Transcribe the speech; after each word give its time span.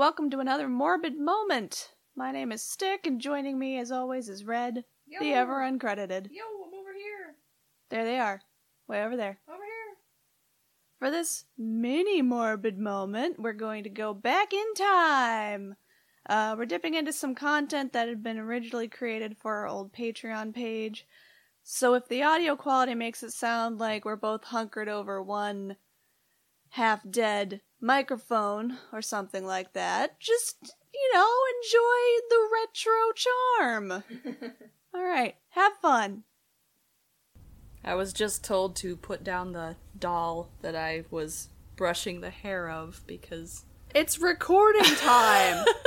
Welcome 0.00 0.30
to 0.30 0.40
another 0.40 0.66
morbid 0.66 1.18
moment. 1.18 1.90
My 2.16 2.32
name 2.32 2.52
is 2.52 2.62
Stick, 2.62 3.06
and 3.06 3.20
joining 3.20 3.58
me, 3.58 3.78
as 3.78 3.92
always, 3.92 4.30
is 4.30 4.44
Red, 4.44 4.86
the 5.20 5.34
ever 5.34 5.56
uncredited. 5.56 6.28
Yo, 6.30 6.42
I'm 6.42 6.72
over 6.72 6.94
here. 6.94 7.34
There 7.90 8.06
they 8.06 8.18
are, 8.18 8.40
way 8.88 9.04
over 9.04 9.14
there. 9.14 9.40
Over 9.46 9.62
here. 9.62 9.96
For 10.98 11.10
this 11.10 11.44
mini 11.58 12.22
morbid 12.22 12.78
moment, 12.78 13.38
we're 13.38 13.52
going 13.52 13.84
to 13.84 13.90
go 13.90 14.14
back 14.14 14.54
in 14.54 14.72
time. 14.74 15.76
Uh, 16.26 16.54
we're 16.56 16.64
dipping 16.64 16.94
into 16.94 17.12
some 17.12 17.34
content 17.34 17.92
that 17.92 18.08
had 18.08 18.22
been 18.22 18.38
originally 18.38 18.88
created 18.88 19.36
for 19.36 19.56
our 19.56 19.68
old 19.68 19.92
Patreon 19.92 20.54
page. 20.54 21.06
So 21.62 21.92
if 21.92 22.08
the 22.08 22.22
audio 22.22 22.56
quality 22.56 22.94
makes 22.94 23.22
it 23.22 23.32
sound 23.32 23.78
like 23.78 24.06
we're 24.06 24.16
both 24.16 24.44
hunkered 24.44 24.88
over 24.88 25.22
one 25.22 25.76
half 26.70 27.02
dead 27.10 27.60
microphone 27.80 28.78
or 28.92 29.02
something 29.02 29.44
like 29.44 29.72
that, 29.72 30.20
just, 30.20 30.74
you 30.92 31.10
know, 31.14 31.28
enjoy 31.56 32.26
the 32.28 32.48
retro 32.52 33.12
charm. 33.14 34.04
All 34.94 35.04
right, 35.04 35.36
have 35.50 35.72
fun. 35.80 36.24
I 37.84 37.94
was 37.94 38.12
just 38.12 38.44
told 38.44 38.76
to 38.76 38.96
put 38.96 39.24
down 39.24 39.52
the 39.52 39.76
doll 39.98 40.50
that 40.60 40.76
I 40.76 41.04
was 41.10 41.48
brushing 41.76 42.20
the 42.20 42.30
hair 42.30 42.68
of 42.68 43.02
because. 43.06 43.64
It's 43.94 44.18
recording 44.18 44.84
time. 44.84 45.64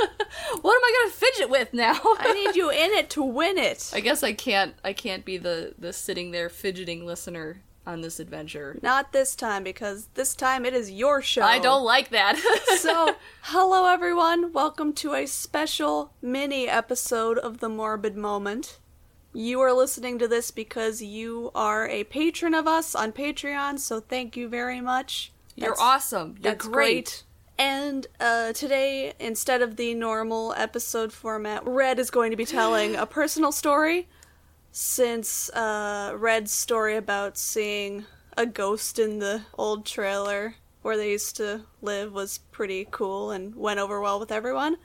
what 0.60 0.74
am 0.74 0.84
I 0.84 1.02
gonna 1.02 1.12
fidget 1.12 1.48
with 1.48 1.72
now? 1.72 1.98
I 2.18 2.32
need 2.32 2.56
you 2.56 2.70
in 2.70 2.90
it 2.92 3.10
to 3.10 3.22
win 3.22 3.56
it. 3.58 3.90
I 3.94 4.00
guess 4.00 4.22
I 4.22 4.32
can't. 4.32 4.74
I 4.84 4.92
can't 4.92 5.24
be 5.24 5.38
the 5.38 5.74
the 5.78 5.92
sitting 5.92 6.30
there 6.30 6.48
fidgeting 6.48 7.06
listener 7.06 7.62
on 7.86 8.00
this 8.00 8.18
adventure. 8.20 8.78
Not 8.82 9.12
this 9.12 9.34
time, 9.34 9.64
because 9.64 10.08
this 10.14 10.34
time 10.34 10.64
it 10.64 10.74
is 10.74 10.90
your 10.90 11.20
show. 11.22 11.42
I 11.42 11.58
don't 11.58 11.84
like 11.84 12.10
that. 12.10 12.38
so, 12.78 13.16
hello 13.42 13.92
everyone. 13.92 14.52
Welcome 14.52 14.92
to 14.94 15.14
a 15.14 15.26
special 15.26 16.12
mini 16.22 16.68
episode 16.68 17.38
of 17.38 17.58
The 17.58 17.68
Morbid 17.68 18.16
Moment. 18.16 18.78
You 19.32 19.60
are 19.60 19.72
listening 19.72 20.18
to 20.20 20.28
this 20.28 20.50
because 20.50 21.02
you 21.02 21.50
are 21.54 21.88
a 21.88 22.04
patron 22.04 22.54
of 22.54 22.66
us 22.66 22.94
on 22.94 23.12
Patreon, 23.12 23.78
so 23.80 24.00
thank 24.00 24.36
you 24.36 24.48
very 24.48 24.80
much. 24.80 25.32
You're 25.56 25.70
That's- 25.70 25.82
awesome. 25.82 26.36
You're 26.40 26.52
That's 26.52 26.66
great. 26.66 26.72
great. 26.72 27.22
And 27.56 28.06
uh, 28.18 28.52
today, 28.52 29.12
instead 29.20 29.62
of 29.62 29.76
the 29.76 29.94
normal 29.94 30.52
episode 30.56 31.12
format, 31.12 31.64
Red 31.64 32.00
is 32.00 32.10
going 32.10 32.32
to 32.32 32.36
be 32.36 32.44
telling 32.44 32.96
a 32.96 33.06
personal 33.06 33.52
story. 33.52 34.08
Since 34.76 35.50
uh, 35.50 36.14
Red's 36.16 36.50
story 36.50 36.96
about 36.96 37.38
seeing 37.38 38.06
a 38.36 38.44
ghost 38.44 38.98
in 38.98 39.20
the 39.20 39.42
old 39.56 39.86
trailer 39.86 40.56
where 40.82 40.96
they 40.96 41.12
used 41.12 41.36
to 41.36 41.60
live 41.80 42.12
was 42.12 42.38
pretty 42.50 42.88
cool 42.90 43.30
and 43.30 43.54
went 43.54 43.78
over 43.78 44.00
well 44.00 44.18
with 44.18 44.32
everyone, 44.32 44.78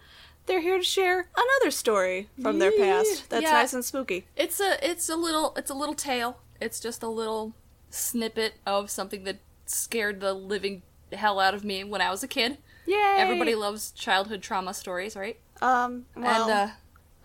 they're 0.46 0.62
here 0.62 0.78
to 0.78 0.84
share 0.84 1.28
another 1.36 1.72
story 1.72 2.30
from 2.40 2.60
their 2.60 2.72
past 2.72 3.32
that's 3.32 3.42
Yeah. 3.42 3.54
nice 3.54 3.74
and 3.74 3.84
spooky. 3.84 4.28
It's 4.36 4.60
a 4.60 4.78
it's 4.88 5.10
a 5.10 5.16
little 5.16 5.56
it's 5.58 5.72
a 5.72 5.74
little 5.74 5.96
tale. 5.96 6.38
It's 6.62 6.80
just 6.80 7.02
a 7.02 7.08
little 7.08 7.56
snippet 7.90 8.54
of 8.68 8.92
something 8.92 9.24
that 9.24 9.40
scared 9.66 10.20
the 10.20 10.34
living 10.36 10.84
hell 11.14 11.40
out 11.40 11.56
of 11.56 11.64
me 11.64 11.84
when 11.84 12.00
I 12.00 12.12
was 12.12 12.22
a 12.22 12.28
kid. 12.28 12.60
Yay! 12.86 13.16
Everybody 13.18 13.56
loves 13.56 13.90
childhood 13.90 14.44
trauma 14.44 14.76
stories, 14.76 15.16
right? 15.16 15.40
Um, 15.64 16.06
well, 16.16 16.44
and 16.44 16.52
uh, 16.52 16.74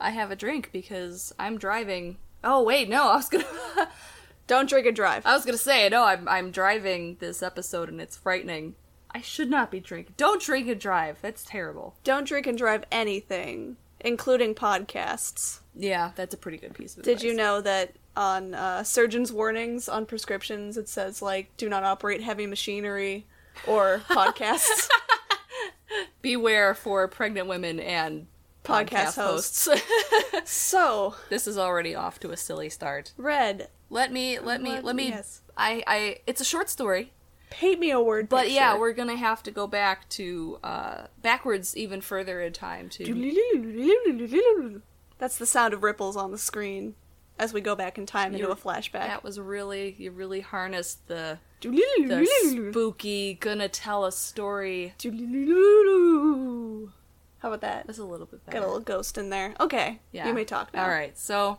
I 0.01 0.11
have 0.12 0.31
a 0.31 0.37
drink 0.37 0.71
because 0.73 1.34
I'm 1.39 1.59
driving. 1.59 2.17
Oh 2.45 2.62
wait, 2.62 2.89
no, 2.89 3.09
I 3.09 3.17
was 3.17 3.28
gonna 3.28 3.47
don't 4.47 4.69
drink 4.69 4.87
and 4.87 4.95
drive. 4.95 5.25
I 5.27 5.34
was 5.34 5.45
gonna 5.45 5.59
say 5.59 5.89
no. 5.89 6.05
I'm 6.05 6.28
I'm 6.28 6.50
driving 6.50 7.17
this 7.19 7.42
episode 7.42 7.89
and 7.89 8.00
it's 8.00 8.17
frightening. 8.17 8.75
I 9.11 9.20
should 9.20 9.48
not 9.48 9.70
be 9.70 9.81
drinking. 9.81 10.14
Don't 10.17 10.42
drink 10.42 10.69
and 10.69 10.81
drive. 10.81 11.19
That's 11.22 11.45
terrible. 11.45 11.95
Don't 12.05 12.27
drink 12.27 12.47
and 12.47 12.59
drive 12.59 12.84
anything, 12.91 13.77
including 14.00 14.55
podcasts. 14.55 15.61
Yeah, 15.75 16.11
that's 16.17 16.34
a 16.34 16.37
pretty 16.37 16.59
good 16.59 16.75
piece 16.75 16.97
of 16.97 17.05
Did 17.05 17.22
you 17.22 17.34
know 17.34 17.61
that 17.61 17.95
on 18.17 18.55
uh, 18.55 18.82
surgeon's 18.84 19.32
warnings 19.32 19.88
on 19.88 20.06
prescriptions 20.06 20.76
it 20.76 20.88
says 20.88 21.21
like 21.21 21.56
do 21.56 21.69
not 21.69 21.82
operate 21.82 22.22
heavy 22.22 22.47
machinery 22.47 23.26
or 23.66 24.03
podcasts? 24.09 24.88
Beware 26.22 26.75
for 26.75 27.06
pregnant 27.09 27.47
women 27.49 27.78
and 27.81 28.26
Podcast 28.64 28.88
podcast, 28.88 29.14
hosts. 29.16 29.69
so, 30.50 31.14
this 31.28 31.47
is 31.47 31.58
already 31.58 31.94
off 31.94 32.19
to 32.20 32.30
a 32.30 32.36
silly 32.36 32.70
start. 32.70 33.12
Red, 33.16 33.69
Let 33.91 34.10
me 34.12 34.38
let 34.38 34.60
me 34.62 34.70
Let- 34.72 34.84
let 34.84 34.97
me 34.97 35.08
yes. 35.10 35.42
I 35.56 35.84
I 35.86 36.16
it's 36.26 36.41
a 36.41 36.44
short 36.44 36.69
story, 36.70 37.12
paint 37.50 37.78
me 37.78 37.91
a 37.91 38.00
word 38.00 38.28
but 38.28 38.42
picture. 38.44 38.54
yeah, 38.54 38.76
we're 38.78 38.92
going 38.94 39.08
to 39.08 39.16
have 39.16 39.42
to 39.44 39.50
go 39.50 39.66
back 39.66 40.08
to 40.10 40.58
uh 40.64 41.06
backwards 41.22 41.76
even 41.76 42.00
further 42.00 42.41
in 42.41 42.52
time 42.52 42.88
to 42.91 43.04
That's 45.19 45.38
the 45.38 45.46
sound 45.46 45.72
of 45.75 45.82
ripples 45.82 46.16
on 46.16 46.32
the 46.32 46.38
screen 46.38 46.94
as 47.38 47.52
we 47.52 47.60
go 47.60 47.76
back 47.76 47.98
in 47.98 48.06
time 48.06 48.32
into 48.34 48.38
You're- 48.46 48.52
a 48.52 48.56
flashback. 48.56 48.92
That 49.06 49.22
was 49.22 49.38
really 49.38 49.94
you 49.98 50.10
really 50.10 50.41
harnessed 50.41 51.06
the 51.06 51.38
the 51.60 52.26
spooky 52.70 53.34
gonna 53.34 53.69
tell 53.69 54.04
a 54.06 54.12
story. 54.12 54.94
How 57.44 57.49
about 57.49 57.60
that? 57.60 57.87
That's 57.87 57.99
a 57.99 58.05
little 58.05 58.25
bit 58.25 58.43
better. 58.47 58.59
Got 58.59 58.65
a 58.65 58.69
little 58.69 58.81
ghost 58.81 59.19
in 59.19 59.28
there. 59.28 59.53
Okay, 59.60 60.00
yeah. 60.12 60.27
you 60.27 60.32
may 60.32 60.47
talk 60.47 60.72
now. 60.72 60.84
All 60.84 60.88
right, 60.88 61.16
so 61.19 61.59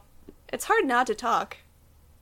It's 0.51 0.65
hard 0.65 0.83
not 0.83 1.05
to 1.05 1.13
talk. 1.13 1.57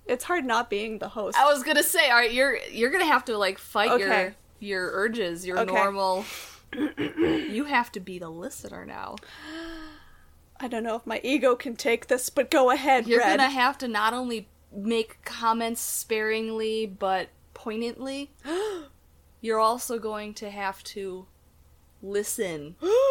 It's 0.05 0.25
hard 0.25 0.43
not 0.43 0.69
being 0.69 0.97
the 0.99 1.07
host. 1.07 1.37
I 1.39 1.45
was 1.45 1.63
gonna 1.63 1.81
say, 1.81 2.09
all 2.09 2.17
right, 2.17 2.33
you're 2.33 2.57
you're 2.69 2.89
gonna 2.91 3.05
have 3.05 3.23
to 3.23 3.37
like 3.37 3.57
fight 3.57 3.89
Okay. 3.91 4.03
your 4.03 4.35
your 4.59 4.91
urges, 4.91 5.47
your 5.47 5.59
Okay. 5.59 5.73
normal. 5.73 6.25
you 6.97 7.63
have 7.63 7.89
to 7.93 8.01
be 8.01 8.19
the 8.19 8.27
listener 8.27 8.85
now. 8.85 9.15
I 10.59 10.67
don't 10.67 10.83
know 10.83 10.97
if 10.97 11.07
my 11.07 11.21
ego 11.23 11.55
can 11.55 11.77
take 11.77 12.07
this, 12.07 12.29
but 12.29 12.51
go 12.51 12.69
ahead, 12.69 13.07
You're 13.07 13.19
Red. 13.19 13.37
gonna 13.37 13.49
have 13.49 13.77
to 13.77 13.87
not 13.87 14.13
only 14.13 14.49
make 14.73 15.23
comments 15.23 15.79
sparingly 15.79 16.85
but 16.85 17.29
poignantly. 17.53 18.31
You're 19.39 19.59
also 19.59 19.99
going 19.99 20.33
to 20.33 20.49
have 20.49 20.83
to 20.83 21.27
listen 22.01 22.75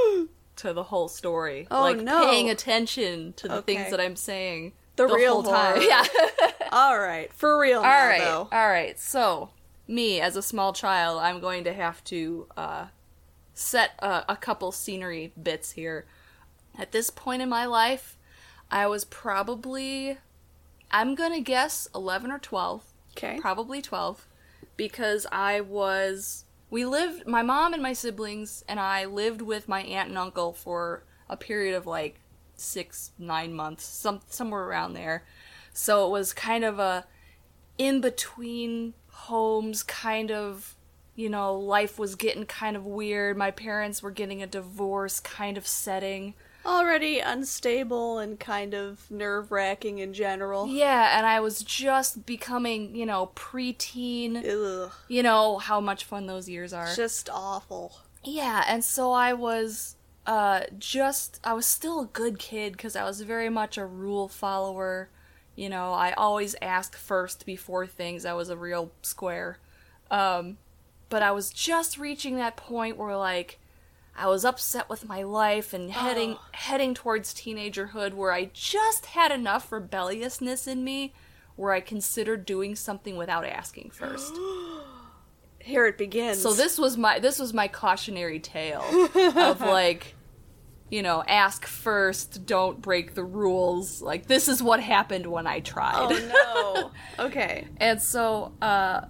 to 0.63 0.73
the 0.73 0.85
whole 0.85 1.09
story. 1.09 1.67
Oh, 1.71 1.83
like 1.83 1.99
no. 1.99 2.27
paying 2.27 2.51
attention 2.51 3.33
to 3.35 3.49
the 3.49 3.57
Okay. 3.57 3.75
things 3.77 3.91
that 3.91 4.01
I'm 4.01 4.17
saying. 4.17 4.73
The 4.97 5.07
real 5.07 5.43
whole 5.43 5.53
time. 5.53 5.83
Yeah. 5.83 6.05
All 6.73 6.99
right, 6.99 7.33
for 7.33 7.59
real 7.59 7.79
All 7.79 7.85
now, 7.85 8.07
right. 8.07 8.21
though. 8.21 8.49
All 8.53 8.69
right. 8.69 8.99
So, 8.99 9.51
me 9.89 10.21
as 10.21 10.37
a 10.37 10.43
small 10.43 10.73
child, 10.73 11.21
I'm 11.21 11.41
going 11.41 11.65
to 11.65 11.73
have 11.73 12.03
to 12.05 12.47
uh, 12.57 12.87
set 13.55 13.93
a, 13.99 14.25
a 14.29 14.37
couple 14.37 14.71
scenery 14.73 15.33
bits 15.41 15.73
here. 15.73 16.05
At 16.79 16.93
this 16.93 17.11
point 17.11 17.43
in 17.43 17.49
my 17.49 17.67
life, 17.67 18.17
I 18.71 18.87
was 18.87 19.05
probably, 19.05 20.19
I'm 20.91 21.15
gonna 21.15 21.41
guess 21.41 21.89
11 21.95 22.31
or 22.31 22.39
12. 22.39 22.85
Okay. 23.17 23.39
Probably 23.41 23.83
12. 23.83 24.27
Because 24.77 25.27
I 25.33 25.61
was. 25.61 26.45
We 26.73 26.87
lived. 26.87 27.27
My 27.27 27.43
mom 27.43 27.75
and 27.75 27.83
my 27.83 27.93
siblings 27.93 28.65
and 28.67 28.81
I 28.81 29.05
lived 29.05 29.43
with 29.43 29.69
my 29.69 29.83
aunt 29.83 30.09
and 30.09 30.17
uncle 30.17 30.55
for 30.55 31.05
a 31.29 31.37
period 31.37 31.77
of 31.77 31.87
like 31.87 32.19
six, 32.57 33.13
nine 33.19 33.53
months, 33.53 33.85
some 33.85 34.23
somewhere 34.29 34.63
around 34.63 34.95
there. 34.95 35.23
So 35.75 36.07
it 36.07 36.11
was 36.11 36.33
kind 36.33 36.65
of 36.65 36.79
a 36.79 37.05
in 37.77 38.01
between 38.01 38.95
homes 39.09 39.83
kind 39.83 40.31
of 40.31 40.75
you 41.15 41.29
know 41.29 41.55
life 41.55 41.99
was 41.99 42.15
getting 42.15 42.47
kind 42.47 42.75
of 42.75 42.87
weird 42.87 43.37
my 43.37 43.51
parents 43.51 44.03
were 44.03 44.11
getting 44.11 44.43
a 44.43 44.47
divorce 44.47 45.21
kind 45.21 45.59
of 45.59 45.67
setting 45.67 46.33
Already 46.65 47.19
unstable 47.19 48.19
and 48.19 48.39
kind 48.39 48.75
of 48.75 49.11
nerve 49.11 49.51
wracking 49.51 49.99
in 49.99 50.13
general. 50.15 50.67
yeah 50.69 51.17
and 51.17 51.27
i 51.27 51.41
was 51.41 51.63
just 51.63 52.25
becoming 52.27 52.95
you 52.95 53.05
know 53.07 53.31
preteen 53.35 54.37
Ugh. 54.45 54.93
you 55.09 55.23
know 55.23 55.59
how 55.59 55.81
much 55.81 56.05
fun 56.05 56.27
those 56.27 56.49
years 56.49 56.73
are 56.73 56.95
Just 56.95 57.29
awful. 57.33 57.97
Yeah, 58.25 58.63
and 58.69 58.85
so 58.85 59.11
I 59.13 59.33
was 59.33 59.97
uh 60.27 60.61
just 60.79 61.41
I 61.43 61.55
was 61.55 61.67
still 61.67 62.01
a 62.03 62.07
good 62.07 62.39
kid 62.39 62.79
cuz 62.79 62.95
I 62.95 63.03
was 63.05 63.21
very 63.23 63.49
much 63.49 63.77
a 63.77 63.85
rule 63.85 64.29
follower. 64.29 65.09
You 65.57 65.69
know, 65.69 65.93
I 65.93 66.13
always 66.13 66.55
asked 66.63 66.95
first 66.97 67.45
before 67.45 67.87
things. 67.87 68.25
I 68.25 68.33
was 68.33 68.49
a 68.49 68.57
real 68.57 68.93
square. 69.03 69.59
Um 70.11 70.59
but 71.09 71.23
I 71.23 71.33
was 71.33 71.51
just 71.51 71.99
reaching 71.99 72.37
that 72.37 72.57
point 72.57 72.97
where 72.97 73.17
like 73.17 73.59
I 74.17 74.27
was 74.29 74.45
upset 74.45 74.89
with 74.89 75.09
my 75.09 75.23
life 75.23 75.73
and 75.73 75.91
heading 75.91 76.35
Oh. 76.39 76.45
heading 76.53 76.95
towards 76.95 77.33
teenagerhood 77.35 78.15
where 78.15 78.33
I 78.33 78.51
just 78.53 79.07
had 79.07 79.33
enough 79.33 79.73
rebelliousness 79.73 80.67
in 80.67 80.85
me 80.85 81.15
where 81.57 81.73
I 81.73 81.81
considered 81.81 82.45
doing 82.47 82.77
something 82.77 83.17
without 83.17 83.45
asking 83.47 83.91
first. 83.91 84.35
Here 85.59 85.87
it 85.87 85.97
begins. 85.97 86.41
So 86.43 86.53
this 86.53 86.77
was 86.79 86.97
my 86.97 87.19
this 87.21 87.39
was 87.39 87.55
my 87.55 87.69
cautionary 87.69 88.41
tale 88.41 88.83
of 89.37 89.61
like 89.61 90.15
you 90.91 91.03
know, 91.03 91.25
ask 91.27 91.65
first, 91.65 92.45
don't 92.45 92.83
break 92.83 93.15
the 93.15 93.25
rules. 93.25 94.03
Like 94.03 94.27
this 94.27 94.47
is 94.47 94.63
what 94.63 94.79
happened 94.81 95.27
when 95.27 95.47
I 95.47 95.61
tried. 95.61 95.95
Oh 96.13 96.91
no. 97.19 97.25
okay. 97.27 97.67
And 97.79 98.03
so 98.03 98.53
uh 98.61 99.03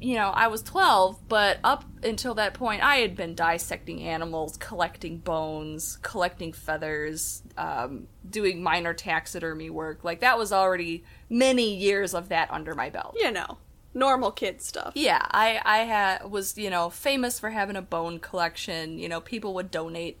you 0.00 0.14
know, 0.14 0.30
I 0.30 0.46
was 0.46 0.62
12, 0.62 1.28
but 1.28 1.58
up 1.64 1.84
until 2.02 2.34
that 2.34 2.54
point, 2.54 2.82
I 2.82 2.96
had 2.96 3.16
been 3.16 3.34
dissecting 3.34 4.02
animals, 4.02 4.56
collecting 4.56 5.18
bones, 5.18 5.98
collecting 6.02 6.52
feathers, 6.52 7.42
um, 7.56 8.06
doing 8.28 8.62
minor 8.62 8.94
taxidermy 8.94 9.70
work. 9.70 10.04
Like, 10.04 10.20
that 10.20 10.38
was 10.38 10.52
already 10.52 11.04
many 11.28 11.74
years 11.74 12.14
of 12.14 12.28
that 12.28 12.50
under 12.50 12.74
my 12.74 12.90
belt. 12.90 13.16
You 13.18 13.32
know, 13.32 13.58
normal 13.92 14.30
kid 14.30 14.62
stuff. 14.62 14.92
Yeah, 14.94 15.20
I, 15.30 15.60
I 15.64 15.78
had, 15.78 16.30
was, 16.30 16.56
you 16.56 16.70
know, 16.70 16.90
famous 16.90 17.40
for 17.40 17.50
having 17.50 17.74
a 17.74 17.82
bone 17.82 18.20
collection. 18.20 18.98
You 18.98 19.08
know, 19.08 19.20
people 19.20 19.52
would 19.54 19.70
donate 19.70 20.20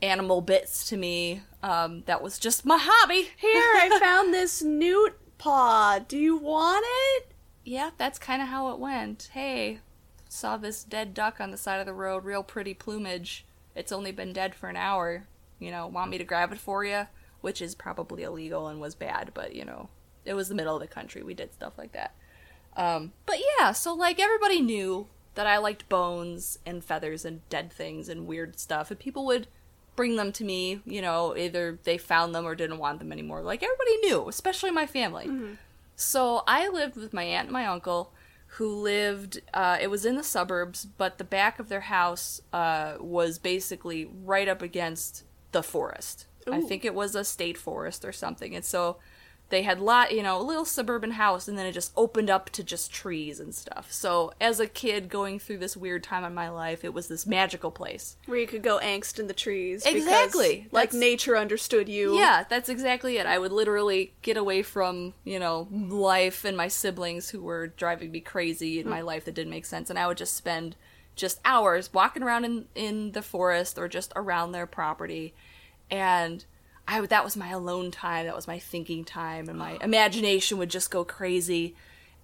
animal 0.00 0.40
bits 0.40 0.88
to 0.88 0.96
me. 0.96 1.42
Um, 1.62 2.04
that 2.06 2.22
was 2.22 2.38
just 2.38 2.64
my 2.64 2.78
hobby. 2.80 3.28
Here, 3.36 3.52
I 3.52 3.98
found 4.00 4.32
this 4.32 4.62
newt 4.62 5.18
paw. 5.36 5.98
Do 5.98 6.16
you 6.16 6.38
want 6.38 6.86
it? 6.88 7.34
Yeah, 7.68 7.90
that's 7.98 8.18
kind 8.18 8.40
of 8.40 8.48
how 8.48 8.72
it 8.72 8.78
went. 8.78 9.30
Hey, 9.32 9.80
saw 10.28 10.56
this 10.56 10.82
dead 10.82 11.12
duck 11.12 11.40
on 11.40 11.50
the 11.50 11.56
side 11.56 11.80
of 11.80 11.86
the 11.86 11.92
road, 11.92 12.24
real 12.24 12.42
pretty 12.42 12.74
plumage. 12.74 13.44
It's 13.74 13.92
only 13.92 14.10
been 14.10 14.32
dead 14.32 14.54
for 14.54 14.68
an 14.68 14.76
hour. 14.76 15.26
You 15.58 15.70
know, 15.70 15.86
want 15.86 16.10
me 16.10 16.18
to 16.18 16.24
grab 16.24 16.52
it 16.52 16.58
for 16.58 16.84
you? 16.84 17.06
Which 17.40 17.60
is 17.60 17.74
probably 17.74 18.22
illegal 18.22 18.68
and 18.68 18.80
was 18.80 18.94
bad, 18.94 19.32
but 19.34 19.54
you 19.54 19.64
know, 19.64 19.90
it 20.24 20.34
was 20.34 20.48
the 20.48 20.54
middle 20.54 20.74
of 20.74 20.80
the 20.80 20.86
country. 20.86 21.22
We 21.22 21.34
did 21.34 21.52
stuff 21.52 21.74
like 21.76 21.92
that. 21.92 22.14
Um, 22.76 23.12
but 23.26 23.36
yeah, 23.58 23.72
so 23.72 23.94
like 23.94 24.18
everybody 24.18 24.60
knew 24.60 25.06
that 25.34 25.46
I 25.46 25.58
liked 25.58 25.88
bones 25.88 26.58
and 26.64 26.82
feathers 26.82 27.24
and 27.24 27.46
dead 27.48 27.72
things 27.72 28.08
and 28.08 28.26
weird 28.26 28.58
stuff, 28.58 28.90
and 28.90 28.98
people 28.98 29.26
would 29.26 29.46
bring 29.94 30.16
them 30.16 30.32
to 30.32 30.44
me. 30.44 30.80
You 30.86 31.02
know, 31.02 31.36
either 31.36 31.78
they 31.84 31.98
found 31.98 32.34
them 32.34 32.46
or 32.46 32.54
didn't 32.54 32.78
want 32.78 32.98
them 32.98 33.12
anymore. 33.12 33.42
Like 33.42 33.62
everybody 33.62 33.96
knew, 33.98 34.28
especially 34.28 34.70
my 34.70 34.86
family. 34.86 35.26
So 36.00 36.44
I 36.46 36.68
lived 36.68 36.96
with 36.96 37.12
my 37.12 37.24
aunt 37.24 37.48
and 37.48 37.52
my 37.52 37.66
uncle, 37.66 38.12
who 38.52 38.68
lived. 38.68 39.40
Uh, 39.52 39.78
it 39.80 39.88
was 39.88 40.06
in 40.06 40.16
the 40.16 40.22
suburbs, 40.22 40.86
but 40.86 41.18
the 41.18 41.24
back 41.24 41.58
of 41.58 41.68
their 41.68 41.80
house 41.80 42.40
uh, 42.52 42.94
was 43.00 43.38
basically 43.38 44.08
right 44.24 44.48
up 44.48 44.62
against 44.62 45.24
the 45.50 45.62
forest. 45.62 46.26
I 46.50 46.62
think 46.62 46.84
it 46.84 46.94
was 46.94 47.14
a 47.14 47.24
state 47.24 47.58
forest 47.58 48.06
or 48.06 48.12
something, 48.12 48.54
and 48.54 48.64
so 48.64 48.96
they 49.50 49.62
had 49.62 49.80
lot, 49.80 50.12
you 50.12 50.22
know, 50.22 50.40
a 50.40 50.42
little 50.42 50.64
suburban 50.64 51.12
house, 51.12 51.48
and 51.48 51.58
then 51.58 51.66
it 51.66 51.72
just 51.72 51.92
opened 51.96 52.28
up 52.28 52.50
to 52.50 52.62
just 52.62 52.92
trees 52.92 53.40
and 53.40 53.54
stuff. 53.54 53.90
So 53.90 54.32
as 54.40 54.60
a 54.60 54.66
kid 54.66 55.08
going 55.08 55.38
through 55.38 55.58
this 55.58 55.76
weird 55.76 56.02
time 56.02 56.24
in 56.24 56.34
my 56.34 56.50
life, 56.50 56.84
it 56.84 56.92
was 56.92 57.08
this 57.08 57.26
magical 57.26 57.70
place. 57.70 58.16
Where 58.26 58.38
you 58.38 58.46
could 58.46 58.62
go 58.62 58.78
angst 58.82 59.18
in 59.18 59.26
the 59.26 59.32
trees. 59.32 59.84
because, 59.84 60.02
Exactly. 60.02 60.68
Like 60.70 60.92
nature 60.92 61.36
understood 61.36 61.88
you. 61.88 62.18
Yeah, 62.18 62.44
that's 62.48 62.68
exactly 62.68 63.16
it. 63.16 63.26
I 63.26 63.38
would 63.38 63.52
literally 63.52 64.12
get 64.20 64.36
away 64.36 64.62
from, 64.62 65.14
you 65.24 65.38
know, 65.38 65.68
life 65.70 66.44
and 66.44 66.56
my 66.56 66.68
siblings 66.68 67.30
who 67.30 67.40
were 67.40 67.68
driving 67.68 68.10
me 68.10 68.20
crazy 68.20 68.80
in 68.80 68.88
my 68.88 69.00
mm. 69.00 69.06
life 69.06 69.24
that 69.24 69.34
didn't 69.34 69.50
make 69.50 69.64
sense, 69.64 69.88
and 69.88 69.98
I 69.98 70.06
would 70.06 70.18
just 70.18 70.34
spend 70.34 70.76
just 71.16 71.40
hours 71.44 71.92
walking 71.92 72.22
around 72.22 72.44
in, 72.44 72.66
in 72.74 73.12
the 73.12 73.22
forest 73.22 73.78
or 73.78 73.88
just 73.88 74.12
around 74.14 74.52
their 74.52 74.66
property. 74.66 75.34
And 75.90 76.44
I 76.88 77.04
that 77.06 77.22
was 77.22 77.36
my 77.36 77.50
alone 77.50 77.90
time, 77.90 78.24
that 78.26 78.34
was 78.34 78.48
my 78.48 78.58
thinking 78.58 79.04
time, 79.04 79.48
and 79.48 79.58
my 79.58 79.78
imagination 79.82 80.56
would 80.58 80.70
just 80.70 80.90
go 80.90 81.04
crazy. 81.04 81.76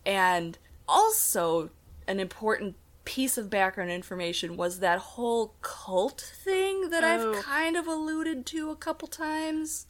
And 0.06 0.58
also, 0.88 1.70
an 2.08 2.18
important 2.18 2.76
piece 3.04 3.36
of 3.36 3.50
background 3.50 3.90
information 3.90 4.56
was 4.56 4.80
that 4.80 4.98
whole 4.98 5.54
cult 5.60 6.20
thing 6.42 6.88
that 6.88 7.04
Oh. 7.04 7.34
I've 7.34 7.44
kind 7.44 7.76
of 7.76 7.86
alluded 7.86 8.46
to 8.46 8.70
a 8.70 8.76
couple 8.76 9.06
times. 9.06 9.86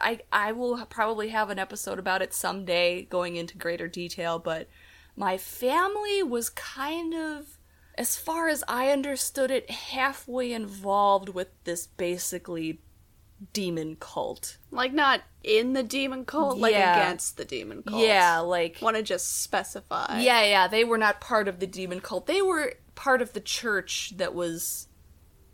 I 0.00 0.20
I 0.32 0.50
will 0.50 0.84
probably 0.86 1.28
have 1.28 1.50
an 1.50 1.60
episode 1.60 2.00
about 2.00 2.20
it 2.20 2.34
someday 2.34 3.02
going 3.02 3.36
into 3.36 3.56
greater 3.56 3.86
detail, 3.86 4.40
but 4.40 4.68
my 5.16 5.38
family 5.38 6.22
was 6.22 6.50
kind 6.50 7.14
of 7.14 7.58
as 7.96 8.16
far 8.16 8.48
as 8.48 8.64
I 8.66 8.90
understood 8.90 9.52
it 9.52 9.70
halfway 9.70 10.52
involved 10.52 11.28
with 11.28 11.48
this 11.62 11.86
basically 11.86 12.80
demon 13.52 13.96
cult. 14.00 14.58
Like 14.70 14.92
not 14.92 15.22
in 15.42 15.72
the 15.74 15.82
demon 15.82 16.24
cult, 16.24 16.58
like 16.58 16.72
Yeah. 16.72 16.96
against 16.96 17.36
the 17.36 17.44
demon 17.44 17.82
cult. 17.82 18.02
Yeah, 18.02 18.38
like 18.38 18.78
Want 18.80 18.96
to 18.96 19.02
just 19.02 19.42
specify. 19.42 20.20
Yeah, 20.20 20.44
yeah, 20.44 20.68
they 20.68 20.84
were 20.84 20.98
not 20.98 21.20
part 21.20 21.48
of 21.48 21.60
the 21.60 21.66
demon 21.66 22.00
cult. 22.00 22.26
They 22.26 22.42
were 22.42 22.74
part 22.94 23.20
of 23.22 23.32
the 23.32 23.40
church 23.40 24.14
that 24.16 24.34
was, 24.34 24.88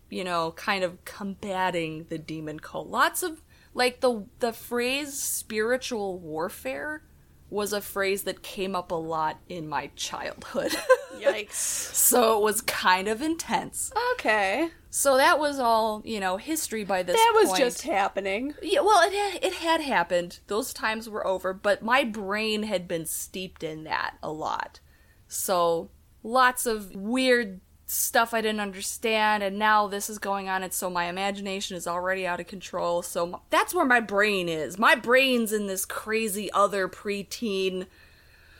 you 0.08 0.24
know, 0.24 0.52
kind 0.52 0.84
of 0.84 1.04
combating 1.04 2.04
the 2.08 2.18
demon 2.18 2.60
cult. 2.60 2.88
Lots 2.88 3.22
of 3.22 3.42
like 3.74 4.00
the 4.00 4.26
the 4.40 4.52
phrase 4.52 5.14
spiritual 5.14 6.18
warfare 6.18 7.02
was 7.50 7.72
a 7.72 7.80
phrase 7.80 8.22
that 8.22 8.42
came 8.42 8.74
up 8.76 8.90
a 8.90 8.94
lot 8.96 9.38
in 9.48 9.68
my 9.68 9.90
childhood. 9.96 10.72
Yikes. 11.20 11.52
so 11.52 12.38
it 12.38 12.42
was 12.42 12.62
kind 12.62 13.08
of 13.08 13.20
intense. 13.20 13.92
Okay. 14.12 14.70
So 14.88 15.16
that 15.18 15.38
was 15.38 15.58
all, 15.58 16.02
you 16.04 16.18
know, 16.18 16.36
history 16.36 16.82
by 16.84 17.02
this 17.02 17.16
That 17.16 17.32
was 17.34 17.48
point. 17.50 17.58
just 17.60 17.82
happening. 17.82 18.54
Yeah, 18.62 18.80
well, 18.80 19.02
it 19.08 19.44
it 19.44 19.54
had 19.54 19.80
happened. 19.82 20.40
Those 20.46 20.72
times 20.72 21.08
were 21.08 21.26
over, 21.26 21.52
but 21.52 21.82
my 21.82 22.04
brain 22.04 22.62
had 22.64 22.88
been 22.88 23.04
steeped 23.06 23.62
in 23.62 23.84
that 23.84 24.16
a 24.22 24.32
lot. 24.32 24.80
So 25.28 25.90
lots 26.22 26.66
of 26.66 26.94
weird 26.94 27.60
stuff 27.90 28.32
I 28.32 28.40
didn't 28.40 28.60
understand, 28.60 29.42
and 29.42 29.58
now 29.58 29.88
this 29.88 30.08
is 30.08 30.18
going 30.18 30.48
on, 30.48 30.62
and 30.62 30.72
so 30.72 30.88
my 30.88 31.06
imagination 31.06 31.76
is 31.76 31.88
already 31.88 32.26
out 32.26 32.38
of 32.38 32.46
control. 32.46 33.02
So 33.02 33.34
m- 33.34 33.40
that's 33.50 33.74
where 33.74 33.84
my 33.84 33.98
brain 34.00 34.48
is. 34.48 34.78
My 34.78 34.94
brain's 34.94 35.52
in 35.52 35.66
this 35.66 35.84
crazy 35.84 36.52
other 36.52 36.88
preteen. 36.88 37.86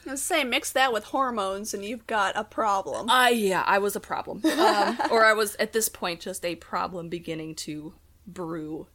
I 0.07 0.13
was 0.13 0.23
saying, 0.23 0.51
mix 0.51 0.73
that 0.73 0.93
with 0.93 1.05
hormones 1.05 1.75
and 1.75 1.85
you've 1.85 2.07
got 2.07 2.37
a 2.37 2.43
problem. 2.43 3.07
Ah, 3.09 3.29
yeah, 3.29 3.63
I 3.67 3.79
was 3.79 3.95
a 3.95 4.01
problem, 4.01 4.41
um, 4.59 4.99
or 5.11 5.25
I 5.25 5.33
was 5.33 5.55
at 5.57 5.73
this 5.73 5.89
point 5.89 6.21
just 6.21 6.45
a 6.45 6.57
problem 6.57 7.09
beginning 7.09 7.55
to 7.57 7.95
brew. 8.27 8.89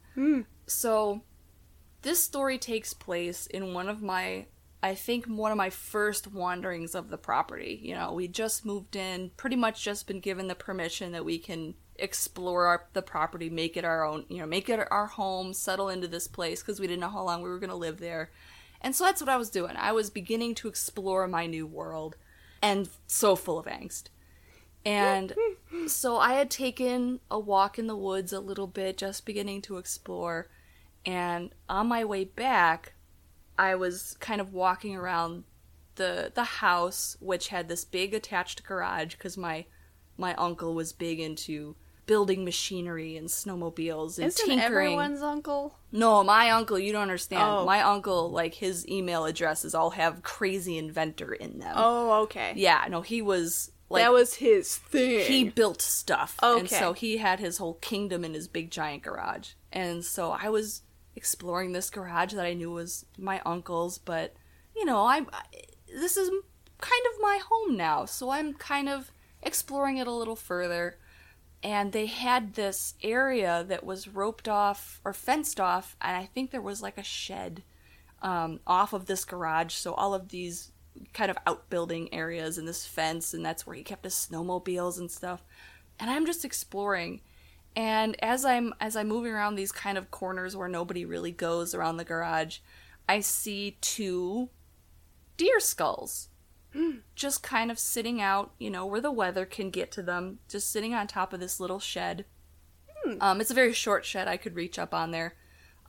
So, 0.66 1.22
this 2.02 2.22
story 2.22 2.58
takes 2.58 2.92
place 2.92 3.46
in 3.46 3.72
one 3.72 3.88
of 3.88 4.02
my, 4.02 4.46
I 4.82 4.94
think, 4.94 5.26
one 5.26 5.50
of 5.50 5.58
my 5.58 5.70
first 5.70 6.26
wanderings 6.26 6.94
of 6.94 7.08
the 7.08 7.18
property. 7.18 7.80
You 7.82 7.94
know, 7.94 8.12
we 8.12 8.28
just 8.28 8.64
moved 8.64 8.96
in, 8.96 9.30
pretty 9.36 9.56
much 9.56 9.82
just 9.82 10.06
been 10.06 10.20
given 10.20 10.48
the 10.48 10.54
permission 10.54 11.12
that 11.12 11.24
we 11.24 11.38
can 11.38 11.74
explore 11.98 12.66
our, 12.66 12.86
the 12.92 13.02
property, 13.02 13.48
make 13.50 13.76
it 13.76 13.84
our 13.84 14.04
own, 14.04 14.26
you 14.28 14.38
know, 14.38 14.46
make 14.46 14.68
it 14.68 14.80
our 14.90 15.06
home, 15.06 15.52
settle 15.52 15.88
into 15.88 16.08
this 16.08 16.28
place 16.28 16.62
because 16.62 16.78
we 16.78 16.86
didn't 16.86 17.00
know 17.00 17.08
how 17.08 17.22
long 17.22 17.42
we 17.42 17.48
were 17.48 17.58
going 17.58 17.70
to 17.70 17.76
live 17.76 17.98
there. 17.98 18.30
And 18.80 18.94
so 18.94 19.04
that's 19.04 19.20
what 19.20 19.30
I 19.30 19.36
was 19.36 19.50
doing. 19.50 19.76
I 19.76 19.92
was 19.92 20.10
beginning 20.10 20.54
to 20.56 20.68
explore 20.68 21.26
my 21.26 21.46
new 21.46 21.66
world 21.66 22.16
and 22.62 22.88
so 23.06 23.36
full 23.36 23.58
of 23.58 23.66
angst. 23.66 24.04
And 24.84 25.34
so 25.86 26.18
I 26.18 26.34
had 26.34 26.50
taken 26.50 27.20
a 27.30 27.38
walk 27.38 27.78
in 27.78 27.86
the 27.86 27.96
woods 27.96 28.32
a 28.32 28.40
little 28.40 28.66
bit, 28.66 28.98
just 28.98 29.26
beginning 29.26 29.62
to 29.62 29.78
explore. 29.78 30.48
And 31.04 31.50
on 31.68 31.86
my 31.86 32.04
way 32.04 32.24
back, 32.24 32.92
I 33.58 33.74
was 33.74 34.16
kind 34.20 34.40
of 34.40 34.52
walking 34.52 34.94
around 34.96 35.44
the 35.96 36.30
the 36.34 36.44
house, 36.44 37.16
which 37.20 37.48
had 37.48 37.68
this 37.68 37.84
big 37.84 38.14
attached 38.14 38.64
garage, 38.64 39.14
because 39.14 39.36
my 39.36 39.66
my 40.16 40.34
uncle 40.34 40.74
was 40.74 40.92
big 40.92 41.20
into 41.20 41.76
building 42.06 42.44
machinery 42.44 43.16
and 43.16 43.28
snowmobiles 43.28 44.16
and 44.18 44.28
Isn't 44.28 44.46
tinkering. 44.46 44.60
everyone's 44.60 45.22
uncle? 45.22 45.76
No, 45.90 46.22
my 46.22 46.50
uncle, 46.50 46.78
you 46.78 46.92
don't 46.92 47.02
understand. 47.02 47.42
Oh. 47.42 47.64
My 47.66 47.82
uncle, 47.82 48.30
like 48.30 48.54
his 48.54 48.86
email 48.88 49.24
addresses 49.24 49.74
all 49.74 49.90
have 49.90 50.22
crazy 50.22 50.78
inventor 50.78 51.32
in 51.32 51.58
them. 51.58 51.74
Oh, 51.76 52.22
okay. 52.22 52.52
Yeah, 52.54 52.84
no, 52.88 53.00
he 53.02 53.20
was 53.22 53.72
like 53.90 54.02
that 54.04 54.12
was 54.12 54.34
his 54.34 54.76
thing. 54.76 55.26
he 55.26 55.48
built 55.48 55.82
stuff. 55.82 56.36
And 56.42 56.66
Okay. 56.66 56.76
so 56.78 56.92
he 56.92 57.16
had 57.18 57.40
his 57.40 57.58
whole 57.58 57.74
kingdom 57.74 58.24
in 58.24 58.34
his 58.34 58.46
big 58.46 58.70
giant 58.70 59.02
garage. 59.02 59.50
And 59.72 60.04
so 60.04 60.30
I 60.30 60.48
was 60.48 60.82
exploring 61.16 61.72
this 61.72 61.90
garage 61.90 62.34
that 62.34 62.46
I 62.46 62.54
knew 62.54 62.70
was 62.70 63.06
my 63.18 63.40
uncle's, 63.44 63.98
but 63.98 64.34
you 64.76 64.84
know, 64.84 65.00
I, 65.00 65.22
I 65.32 65.42
this 65.88 66.16
is 66.16 66.28
kind 66.78 67.02
of 67.12 67.22
my 67.22 67.40
home 67.48 67.76
now. 67.76 68.04
So 68.04 68.30
I'm 68.30 68.54
kind 68.54 68.88
of 68.88 69.10
exploring 69.42 69.96
it 69.96 70.06
a 70.06 70.12
little 70.12 70.36
further. 70.36 70.98
And 71.62 71.92
they 71.92 72.06
had 72.06 72.54
this 72.54 72.94
area 73.02 73.64
that 73.66 73.84
was 73.84 74.06
roped 74.06 74.48
off 74.48 75.00
or 75.04 75.12
fenced 75.12 75.58
off, 75.58 75.96
and 76.00 76.16
I 76.16 76.26
think 76.26 76.50
there 76.50 76.60
was 76.60 76.82
like 76.82 76.98
a 76.98 77.02
shed 77.02 77.62
um, 78.22 78.60
off 78.66 78.92
of 78.92 79.06
this 79.06 79.24
garage. 79.24 79.74
So 79.74 79.94
all 79.94 80.14
of 80.14 80.28
these 80.28 80.70
kind 81.12 81.30
of 81.30 81.38
outbuilding 81.46 82.12
areas 82.12 82.58
and 82.58 82.68
this 82.68 82.86
fence, 82.86 83.34
and 83.34 83.44
that's 83.44 83.66
where 83.66 83.74
he 83.74 83.82
kept 83.82 84.04
his 84.04 84.14
snowmobiles 84.14 84.98
and 84.98 85.10
stuff. 85.10 85.42
And 85.98 86.10
I'm 86.10 86.26
just 86.26 86.44
exploring. 86.44 87.20
And 87.76 88.16
as 88.24 88.44
I'm 88.44 88.72
as 88.80 88.96
I'm 88.96 89.06
moving 89.06 89.32
around 89.32 89.54
these 89.54 89.70
kind 89.70 89.98
of 89.98 90.10
corners 90.10 90.56
where 90.56 90.68
nobody 90.68 91.04
really 91.04 91.30
goes 91.30 91.74
around 91.74 91.98
the 91.98 92.04
garage, 92.04 92.58
I 93.06 93.20
see 93.20 93.76
two 93.82 94.48
deer 95.36 95.60
skulls 95.60 96.28
just 97.14 97.42
kind 97.42 97.70
of 97.70 97.78
sitting 97.78 98.20
out, 98.20 98.52
you 98.58 98.70
know, 98.70 98.86
where 98.86 99.02
the 99.02 99.12
weather 99.12 99.44
can 99.44 99.70
get 99.70 99.92
to 99.92 100.02
them, 100.02 100.38
just 100.48 100.72
sitting 100.72 100.94
on 100.94 101.06
top 101.06 101.32
of 101.32 101.40
this 101.40 101.60
little 101.60 101.78
shed. 101.78 102.24
Um, 103.20 103.40
it's 103.40 103.52
a 103.52 103.54
very 103.54 103.72
short 103.72 104.04
shed. 104.04 104.26
I 104.26 104.36
could 104.36 104.56
reach 104.56 104.78
up 104.78 104.92
on 104.92 105.12
there. 105.12 105.36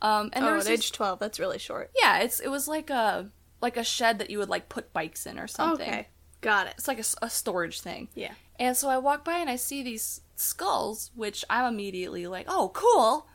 Um, 0.00 0.30
and 0.32 0.44
there 0.44 0.52
oh, 0.52 0.56
was 0.56 0.66
at 0.66 0.70
this- 0.70 0.80
age 0.80 0.92
12, 0.92 1.18
that's 1.18 1.40
really 1.40 1.58
short. 1.58 1.90
yeah, 2.00 2.18
it's 2.20 2.38
it 2.38 2.48
was 2.48 2.68
like 2.68 2.90
a 2.90 3.30
like 3.60 3.76
a 3.76 3.82
shed 3.82 4.18
that 4.18 4.30
you 4.30 4.38
would 4.38 4.48
like 4.48 4.68
put 4.68 4.92
bikes 4.92 5.26
in 5.26 5.38
or 5.38 5.46
something. 5.46 5.88
Okay. 5.88 6.08
Got 6.40 6.68
it. 6.68 6.74
It's 6.78 6.86
like 6.86 7.00
a, 7.00 7.24
a 7.24 7.30
storage 7.30 7.80
thing. 7.80 8.08
Yeah. 8.14 8.34
And 8.60 8.76
so 8.76 8.88
I 8.88 8.98
walk 8.98 9.24
by 9.24 9.38
and 9.38 9.50
I 9.50 9.56
see 9.56 9.82
these 9.82 10.20
skulls, 10.38 11.10
which 11.14 11.44
I'm 11.50 11.72
immediately 11.72 12.26
like, 12.26 12.46
oh, 12.48 12.70
cool. 12.74 13.26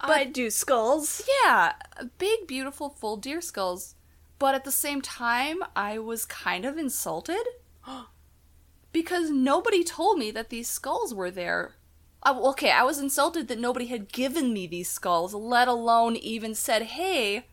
I 0.00 0.24
do 0.24 0.50
skulls. 0.50 1.22
Yeah, 1.44 1.74
big, 2.18 2.46
beautiful, 2.46 2.88
full 2.88 3.16
deer 3.16 3.40
skulls. 3.40 3.94
But 4.38 4.54
at 4.56 4.64
the 4.64 4.72
same 4.72 5.00
time, 5.00 5.62
I 5.76 5.98
was 5.98 6.24
kind 6.24 6.64
of 6.64 6.76
insulted 6.76 7.46
because 8.92 9.30
nobody 9.30 9.84
told 9.84 10.18
me 10.18 10.32
that 10.32 10.50
these 10.50 10.68
skulls 10.68 11.14
were 11.14 11.30
there. 11.30 11.76
Uh, 12.24 12.40
okay, 12.50 12.70
I 12.70 12.82
was 12.82 12.98
insulted 12.98 13.48
that 13.48 13.58
nobody 13.58 13.86
had 13.86 14.12
given 14.12 14.52
me 14.52 14.66
these 14.66 14.90
skulls, 14.90 15.34
let 15.34 15.68
alone 15.68 16.16
even 16.16 16.54
said, 16.54 16.82
hey, 16.82 17.46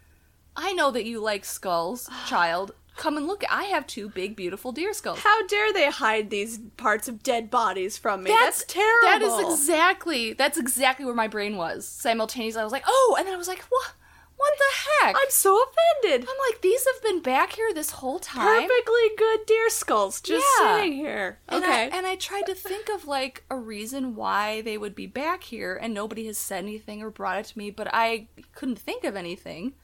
I 0.56 0.74
know 0.74 0.92
that 0.92 1.06
you 1.06 1.20
like 1.20 1.46
skulls, 1.46 2.10
child. 2.28 2.74
Come 3.00 3.16
and 3.16 3.28
look. 3.28 3.46
I 3.50 3.64
have 3.64 3.88
two 3.88 4.10
big, 4.10 4.36
beautiful 4.36 4.74
deer 4.74 4.94
skulls. 4.94 5.20
How 5.20 5.48
dare 5.48 5.72
they 5.72 5.90
hide 5.90 6.30
these 6.30 6.60
parts 6.76 7.08
of 7.08 7.24
dead 7.24 7.50
bodies 7.50 7.98
from 7.98 8.24
me? 8.24 8.30
That's, 8.30 8.66
terrible. 8.66 9.08
That 9.08 9.22
is 9.22 9.62
exactly 9.62 10.34
that's 10.34 10.58
exactly 10.58 11.06
where 11.06 11.16
my 11.16 11.30
brain 11.30 11.56
was. 11.56 11.88
Simultaneously, 11.88 12.60
I 12.60 12.66
was 12.66 12.74
like, 12.74 12.84
"Oh," 12.86 13.16
and 13.18 13.26
then 13.26 13.34
I 13.34 13.38
was 13.38 13.48
like, 13.48 13.62
"What? 13.70 13.94
What 14.36 14.54
the 14.58 15.06
heck?" 15.06 15.16
I'm 15.16 15.30
so 15.30 15.58
offended. 15.64 16.28
I'm 16.30 16.38
like, 16.52 16.62
"These 16.62 16.86
have 16.94 17.02
been 17.02 17.22
back 17.22 17.54
here 17.54 17.74
this 17.74 17.92
whole 17.92 18.20
time." 18.20 18.68
Perfectly 18.68 19.10
good 19.18 19.46
deer 19.46 19.70
skulls 19.70 20.20
just 20.20 20.46
Yeah. 20.60 20.76
sitting 20.76 20.94
here. 20.94 21.40
And 21.48 21.64
okay. 21.64 21.84
I, 21.86 21.98
and 21.98 22.06
I 22.06 22.16
tried 22.18 22.48
to 22.48 22.54
think 22.54 22.90
of 22.90 23.08
like 23.08 23.46
a 23.50 23.56
reason 23.56 24.14
why 24.14 24.60
they 24.60 24.78
would 24.78 24.94
be 24.94 25.08
back 25.08 25.44
here, 25.44 25.80
and 25.82 25.94
nobody 25.94 26.28
has 26.28 26.38
said 26.38 26.66
anything 26.66 27.02
or 27.02 27.10
brought 27.10 27.38
it 27.40 27.46
to 27.46 27.58
me, 27.58 27.72
but 27.72 27.88
I 27.94 28.28
couldn't 28.54 28.80
think 28.80 29.06
of 29.06 29.16
anything. 29.16 29.76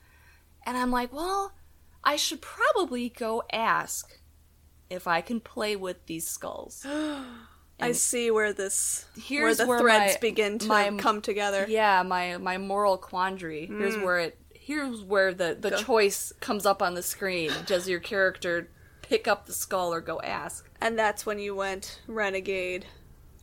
And 0.66 0.76
I'm 0.76 0.92
like, 0.92 1.14
well, 1.14 1.54
I 2.06 2.16
should 2.16 2.42
probably 2.42 3.10
go 3.10 3.44
ask 3.52 4.20
if 4.90 5.08
I 5.08 5.22
can 5.22 5.40
play 5.40 5.76
with 5.76 6.06
these 6.06 6.28
skulls. 6.28 6.86
I 7.80 7.92
see 7.92 8.32
where 8.32 8.54
this 8.54 9.06
Here's 9.18 9.42
where 9.42 9.56
the 9.56 9.68
where 9.68 9.80
threads 9.80 10.14
my- 10.14 10.20
begin 10.22 10.60
to 10.60 10.68
my- 10.68 10.92
come 10.98 11.22
together. 11.22 11.66
Yeah, 11.68 12.04
my 12.04 12.38
my 12.38 12.58
moral 12.58 12.98
quandary. 12.98 13.66
Here's 13.66 13.96
mm. 13.96 14.04
where 14.04 14.20
it 14.20 14.38
here's 14.54 15.02
where 15.02 15.34
the 15.34 15.58
the 15.60 15.72
Go. 15.72 15.78
choice 15.78 16.32
comes 16.40 16.66
up 16.66 16.82
on 16.82 16.94
the 16.94 17.04
screen. 17.04 17.52
Does 17.66 17.90
your 17.90 18.00
character 18.00 18.70
pick 19.02 19.28
up 19.28 19.46
the 19.46 19.54
skull 19.54 19.94
or 19.94 20.02
go 20.02 20.22
ask? 20.22 20.70
And 20.80 20.98
that's 20.98 21.26
when 21.26 21.40
you 21.40 21.54
went 21.56 22.02
renegade. 22.08 22.86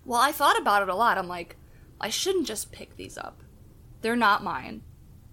Well, 0.05 0.21
I 0.21 0.33
thought 0.33 0.59
about 0.59 0.83
it 0.83 0.89
a 0.89 0.95
lot. 0.95 1.19
I'm 1.19 1.29
like, 1.29 1.57
I 2.01 2.09
shouldn't 2.09 2.47
just 2.47 2.73
pick 2.73 2.97
these 2.97 3.17
up. 3.17 3.41
They're 4.01 4.17
not 4.17 4.43
mine. 4.43 4.83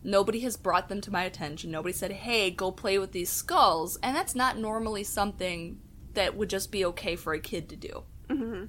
Nobody 0.04 0.40
has 0.42 0.56
brought 0.58 0.88
them 0.90 1.02
to 1.02 1.12
my 1.12 1.24
attention. 1.24 1.72
Nobody 1.72 1.94
said, 1.94 2.12
"Hey, 2.12 2.52
go 2.52 2.72
play 2.72 2.98
with 2.98 3.12
these 3.12 3.30
skulls." 3.30 3.98
And 4.02 4.16
that's 4.16 4.36
not 4.36 4.58
normally 4.58 5.04
something 5.04 5.80
that 6.14 6.36
would 6.36 6.50
just 6.50 6.72
be 6.72 6.86
okay 6.86 7.16
for 7.16 7.34
a 7.34 7.40
kid 7.40 7.70
to 7.70 7.76
do. 7.76 8.04
Mm-hmm. 8.30 8.66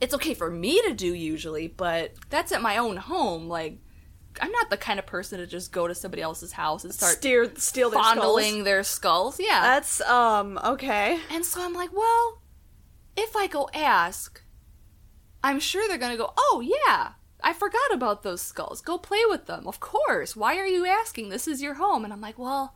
It's 0.00 0.14
okay 0.14 0.34
for 0.34 0.50
me 0.50 0.80
to 0.82 0.94
do 0.94 1.12
usually, 1.12 1.68
but 1.68 2.12
that's 2.30 2.52
at 2.52 2.62
my 2.62 2.78
own 2.78 2.96
home. 2.96 3.48
Like, 3.48 3.78
I'm 4.40 4.50
not 4.52 4.70
the 4.70 4.76
kind 4.78 4.98
of 4.98 5.06
person 5.06 5.38
to 5.38 5.46
just 5.46 5.72
go 5.72 5.86
to 5.86 5.94
somebody 5.94 6.22
else's 6.22 6.52
house 6.52 6.84
and 6.84 6.94
start 6.94 7.16
Steer, 7.18 7.50
steal 7.56 7.90
their 7.90 8.00
fondling 8.02 8.50
skulls. 8.52 8.64
their 8.64 8.82
skulls. 8.82 9.40
Yeah. 9.40 9.60
That's 9.60 10.00
um 10.02 10.58
okay. 10.64 11.18
and 11.30 11.44
so 11.44 11.62
I'm 11.62 11.74
like, 11.74 11.92
well, 11.92 12.42
if 13.16 13.36
I 13.36 13.46
go 13.46 13.68
ask, 13.74 14.42
I'm 15.42 15.60
sure 15.60 15.86
they're 15.88 15.98
going 15.98 16.12
to 16.12 16.18
go, 16.18 16.32
oh, 16.36 16.62
yeah, 16.64 17.12
I 17.42 17.52
forgot 17.52 17.92
about 17.92 18.22
those 18.22 18.40
skulls. 18.40 18.80
Go 18.80 18.98
play 18.98 19.22
with 19.28 19.46
them. 19.46 19.66
Of 19.66 19.80
course. 19.80 20.36
Why 20.36 20.56
are 20.58 20.66
you 20.66 20.86
asking? 20.86 21.28
This 21.28 21.48
is 21.48 21.62
your 21.62 21.74
home. 21.74 22.04
And 22.04 22.12
I'm 22.12 22.20
like, 22.20 22.38
well, 22.38 22.74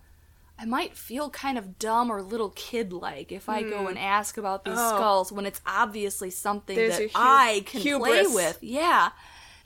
I 0.58 0.64
might 0.64 0.96
feel 0.96 1.30
kind 1.30 1.58
of 1.58 1.78
dumb 1.78 2.10
or 2.10 2.22
little 2.22 2.50
kid 2.50 2.92
like 2.92 3.32
if 3.32 3.48
I 3.48 3.62
go 3.62 3.82
hmm. 3.82 3.88
and 3.88 3.98
ask 3.98 4.36
about 4.36 4.64
these 4.64 4.74
Oh. 4.76 4.96
skulls 4.96 5.32
when 5.32 5.46
it's 5.46 5.60
obviously 5.66 6.30
something 6.30 6.76
There's 6.76 6.98
that 6.98 7.10
hu- 7.10 7.10
I 7.14 7.62
can 7.66 8.00
play 8.00 8.26
with. 8.26 8.58
Yeah. 8.62 9.10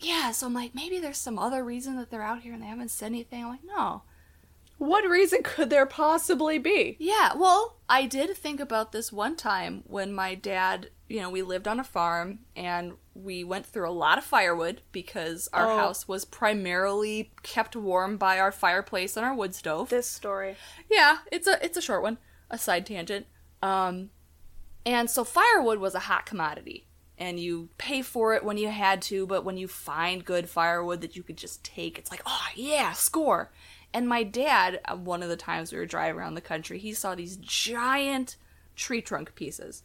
Yeah, 0.00 0.30
so 0.30 0.46
I'm 0.46 0.54
like, 0.54 0.74
maybe 0.74 0.98
there's 0.98 1.18
some 1.18 1.38
other 1.38 1.64
reason 1.64 1.96
that 1.96 2.10
they're 2.10 2.22
out 2.22 2.42
here 2.42 2.52
and 2.54 2.62
they 2.62 2.66
haven't 2.68 2.90
said 2.90 3.06
anything. 3.06 3.44
I'm 3.44 3.50
like, 3.50 3.64
no. 3.64 4.02
What 4.78 5.08
reason 5.08 5.42
could 5.42 5.70
there 5.70 5.86
possibly 5.86 6.58
be? 6.58 6.96
Yeah, 7.00 7.34
well, 7.34 7.76
I 7.88 8.06
did 8.06 8.36
think 8.36 8.60
about 8.60 8.92
this 8.92 9.12
one 9.12 9.34
time 9.36 9.82
when 9.86 10.12
my 10.12 10.34
dad, 10.36 10.90
you 11.08 11.20
know, 11.20 11.30
we 11.30 11.42
lived 11.42 11.66
on 11.66 11.80
a 11.80 11.84
farm 11.84 12.40
and 12.54 12.92
we 13.14 13.42
went 13.42 13.66
through 13.66 13.88
a 13.88 13.90
lot 13.90 14.18
of 14.18 14.24
firewood 14.24 14.82
because 14.92 15.48
our 15.52 15.68
Oh. 15.68 15.76
house 15.76 16.06
was 16.06 16.24
primarily 16.24 17.32
kept 17.42 17.74
warm 17.74 18.16
by 18.16 18.38
our 18.38 18.52
fireplace 18.52 19.16
and 19.16 19.26
our 19.26 19.34
wood 19.34 19.54
stove. 19.54 19.88
This 19.90 20.06
story. 20.06 20.54
Yeah, 20.88 21.18
it's 21.32 21.48
a 21.48 21.62
it's 21.64 21.76
a 21.76 21.82
short 21.82 22.02
one, 22.02 22.18
a 22.48 22.56
side 22.58 22.86
tangent. 22.86 23.26
Um 23.62 24.10
and 24.86 25.10
so 25.10 25.24
firewood 25.24 25.78
was 25.80 25.96
a 25.96 26.00
hot 26.00 26.24
commodity 26.24 26.86
and 27.18 27.40
you 27.40 27.68
pay 27.78 28.00
for 28.00 28.34
it 28.34 28.44
when 28.44 28.56
you 28.58 28.68
had 28.68 29.02
to, 29.02 29.26
but 29.26 29.44
when 29.44 29.56
you 29.56 29.66
find 29.66 30.24
good 30.24 30.48
firewood 30.48 31.00
that 31.00 31.16
you 31.16 31.24
could 31.24 31.36
just 31.36 31.64
take, 31.64 31.98
it's 31.98 32.12
like, 32.12 32.22
"Oh, 32.24 32.46
yeah, 32.54 32.92
score." 32.92 33.50
And 33.92 34.08
my 34.08 34.22
dad, 34.22 34.80
uh, 34.84 34.96
one 34.96 35.22
of 35.22 35.28
the 35.28 35.36
times 35.36 35.72
we 35.72 35.78
were 35.78 35.86
driving 35.86 36.20
around 36.20 36.34
the 36.34 36.40
country, 36.40 36.78
he 36.78 36.92
saw 36.92 37.14
these 37.14 37.36
giant 37.36 38.36
tree 38.76 39.00
trunk 39.00 39.34
pieces 39.34 39.82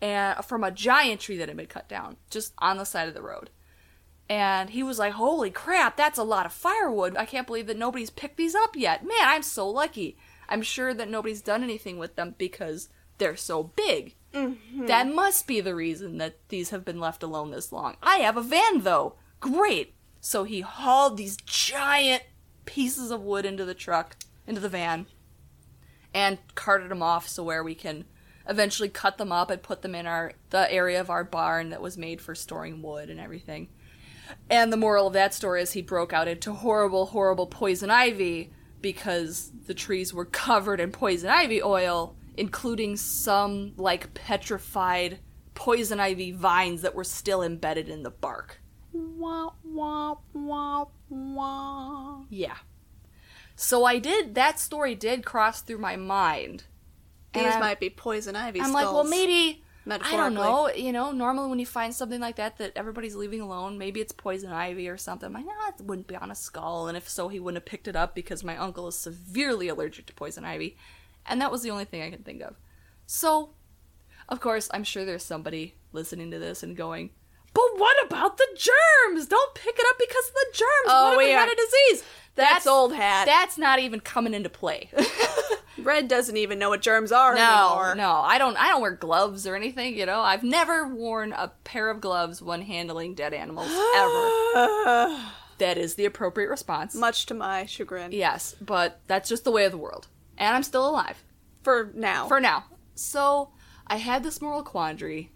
and 0.00 0.44
from 0.44 0.64
a 0.64 0.70
giant 0.70 1.20
tree 1.20 1.36
that 1.36 1.48
had 1.48 1.56
been 1.56 1.66
cut 1.66 1.88
down 1.88 2.16
just 2.30 2.52
on 2.58 2.76
the 2.76 2.84
side 2.84 3.08
of 3.08 3.14
the 3.14 3.22
road. 3.22 3.50
And 4.28 4.70
he 4.70 4.82
was 4.82 4.98
like, 4.98 5.12
Holy 5.12 5.50
crap, 5.50 5.96
that's 5.96 6.18
a 6.18 6.24
lot 6.24 6.46
of 6.46 6.52
firewood. 6.52 7.16
I 7.16 7.24
can't 7.24 7.46
believe 7.46 7.66
that 7.66 7.76
nobody's 7.76 8.10
picked 8.10 8.36
these 8.36 8.54
up 8.54 8.76
yet. 8.76 9.04
Man, 9.04 9.16
I'm 9.20 9.42
so 9.42 9.68
lucky. 9.68 10.16
I'm 10.48 10.62
sure 10.62 10.94
that 10.94 11.08
nobody's 11.10 11.42
done 11.42 11.62
anything 11.62 11.98
with 11.98 12.16
them 12.16 12.34
because 12.38 12.88
they're 13.18 13.36
so 13.36 13.62
big. 13.62 14.14
That 14.86 15.12
must 15.12 15.46
be 15.46 15.60
the 15.60 15.74
reason 15.74 16.18
that 16.18 16.36
these 16.48 16.70
have 16.70 16.84
been 16.84 16.98
left 16.98 17.22
alone 17.22 17.50
this 17.50 17.70
long. 17.70 17.96
I 18.02 18.16
have 18.16 18.36
a 18.36 18.42
van, 18.42 18.80
though. 18.80 19.16
Great. 19.40 19.94
So 20.20 20.44
he 20.44 20.62
hauled 20.62 21.16
these 21.16 21.36
giant 21.36 22.22
pieces 22.64 23.10
of 23.10 23.22
wood 23.22 23.44
into 23.44 23.64
the 23.64 23.74
truck, 23.74 24.16
into 24.46 24.60
the 24.60 24.68
van, 24.68 25.06
and 26.14 26.38
carted 26.54 26.90
them 26.90 27.02
off 27.02 27.28
so 27.28 27.42
where 27.42 27.64
we 27.64 27.74
can 27.74 28.04
eventually 28.48 28.88
cut 28.88 29.18
them 29.18 29.32
up 29.32 29.50
and 29.50 29.62
put 29.62 29.82
them 29.82 29.94
in 29.94 30.06
our 30.06 30.32
the 30.50 30.70
area 30.72 31.00
of 31.00 31.10
our 31.10 31.24
barn 31.24 31.70
that 31.70 31.80
was 31.80 31.96
made 31.96 32.20
for 32.20 32.34
storing 32.34 32.82
wood 32.82 33.08
and 33.08 33.20
everything. 33.20 33.68
And 34.50 34.72
the 34.72 34.76
moral 34.76 35.06
of 35.06 35.12
that 35.12 35.34
story 35.34 35.62
is 35.62 35.72
he 35.72 35.82
broke 35.82 36.12
out 36.12 36.28
into 36.28 36.52
horrible, 36.52 37.06
horrible 37.06 37.46
poison 37.46 37.90
ivy 37.90 38.52
because 38.80 39.50
the 39.66 39.74
trees 39.74 40.12
were 40.12 40.24
covered 40.24 40.80
in 40.80 40.90
poison 40.90 41.30
ivy 41.30 41.62
oil, 41.62 42.16
including 42.36 42.96
some 42.96 43.74
like 43.76 44.14
petrified 44.14 45.20
poison 45.54 46.00
ivy 46.00 46.32
vines 46.32 46.82
that 46.82 46.94
were 46.94 47.04
still 47.04 47.42
embedded 47.42 47.88
in 47.88 48.02
the 48.02 48.10
bark. 48.10 48.61
Wah 48.92 49.50
wah 49.64 50.16
wah 50.32 50.86
wah. 51.08 52.24
Yeah. 52.28 52.56
So 53.56 53.84
I 53.84 53.98
did 53.98 54.34
that 54.34 54.58
story 54.58 54.94
did 54.94 55.24
cross 55.24 55.62
through 55.62 55.78
my 55.78 55.96
mind. 55.96 56.64
These 57.32 57.44
I'm- 57.44 57.60
might 57.60 57.80
be 57.80 57.90
poison 57.90 58.36
ivy 58.36 58.60
I'm 58.60 58.72
like, 58.72 58.84
well, 58.84 59.04
maybe 59.04 59.62
I 59.88 60.16
don't 60.16 60.34
know. 60.34 60.68
You 60.70 60.92
know, 60.92 61.10
normally 61.10 61.48
when 61.48 61.58
you 61.58 61.66
find 61.66 61.94
something 61.94 62.20
like 62.20 62.36
that 62.36 62.58
that 62.58 62.72
everybody's 62.76 63.16
leaving 63.16 63.40
alone, 63.40 63.78
maybe 63.78 64.00
it's 64.00 64.12
poison 64.12 64.52
ivy 64.52 64.88
or 64.88 64.96
something. 64.96 65.26
I'm 65.26 65.32
like, 65.32 65.46
nah, 65.46 65.68
it 65.68 65.84
wouldn't 65.84 66.06
be 66.06 66.16
on 66.16 66.30
a 66.30 66.34
skull. 66.34 66.86
And 66.88 66.96
if 66.96 67.08
so, 67.08 67.28
he 67.28 67.40
wouldn't 67.40 67.62
have 67.62 67.70
picked 67.70 67.88
it 67.88 67.96
up 67.96 68.14
because 68.14 68.44
my 68.44 68.56
uncle 68.56 68.86
is 68.88 68.96
severely 68.96 69.68
allergic 69.68 70.06
to 70.06 70.14
poison 70.14 70.44
ivy, 70.44 70.76
and 71.26 71.40
that 71.40 71.50
was 71.50 71.62
the 71.62 71.70
only 71.70 71.84
thing 71.84 72.02
I 72.02 72.10
could 72.10 72.24
think 72.24 72.42
of. 72.42 72.56
So, 73.06 73.54
of 74.28 74.40
course, 74.40 74.68
I'm 74.72 74.84
sure 74.84 75.04
there's 75.04 75.24
somebody 75.24 75.74
listening 75.92 76.30
to 76.30 76.38
this 76.38 76.62
and 76.62 76.76
going. 76.76 77.10
But 77.54 77.64
what 77.76 77.96
about 78.06 78.38
the 78.38 78.46
germs? 78.56 79.26
Don't 79.26 79.54
pick 79.54 79.74
it 79.78 79.84
up 79.90 79.98
because 79.98 80.28
of 80.28 80.34
the 80.34 80.46
germs. 80.54 80.86
Oh, 80.86 81.04
what 81.04 81.12
if 81.12 81.18
we 81.18 81.30
yeah. 81.30 81.40
had 81.40 81.48
a 81.52 81.56
disease? 81.56 82.04
That's 82.34 82.66
old 82.66 82.94
hat. 82.94 83.26
That's 83.26 83.58
not 83.58 83.78
even 83.78 84.00
coming 84.00 84.32
into 84.32 84.48
play. 84.48 84.88
Red 85.78 86.08
doesn't 86.08 86.36
even 86.36 86.58
know 86.58 86.70
what 86.70 86.80
germs 86.80 87.12
are 87.12 87.34
No, 87.34 87.40
anymore. 87.40 87.94
no, 87.94 88.10
I 88.10 88.38
don't. 88.38 88.56
I 88.56 88.68
don't 88.68 88.80
wear 88.80 88.92
gloves 88.92 89.46
or 89.46 89.54
anything. 89.56 89.96
You 89.98 90.06
know, 90.06 90.20
I've 90.20 90.42
never 90.42 90.86
worn 90.88 91.32
a 91.32 91.48
pair 91.64 91.90
of 91.90 92.00
gloves 92.00 92.40
when 92.40 92.62
handling 92.62 93.14
dead 93.14 93.34
animals 93.34 93.68
ever. 93.96 95.18
That 95.58 95.78
is 95.78 95.94
the 95.94 96.06
appropriate 96.06 96.48
response. 96.48 96.94
Much 96.94 97.26
to 97.26 97.34
my 97.34 97.66
chagrin. 97.66 98.10
Yes, 98.10 98.56
but 98.60 99.00
that's 99.06 99.28
just 99.28 99.44
the 99.44 99.52
way 99.52 99.64
of 99.64 99.70
the 99.70 99.78
world, 99.78 100.08
and 100.36 100.56
I'm 100.56 100.64
still 100.64 100.88
alive 100.88 101.22
For 101.62 101.92
now. 101.94 102.26
for 102.26 102.40
now. 102.40 102.64
So 102.96 103.50
I 103.86 103.96
had 103.96 104.24
this 104.24 104.40
moral 104.40 104.64
quandary, 104.64 105.30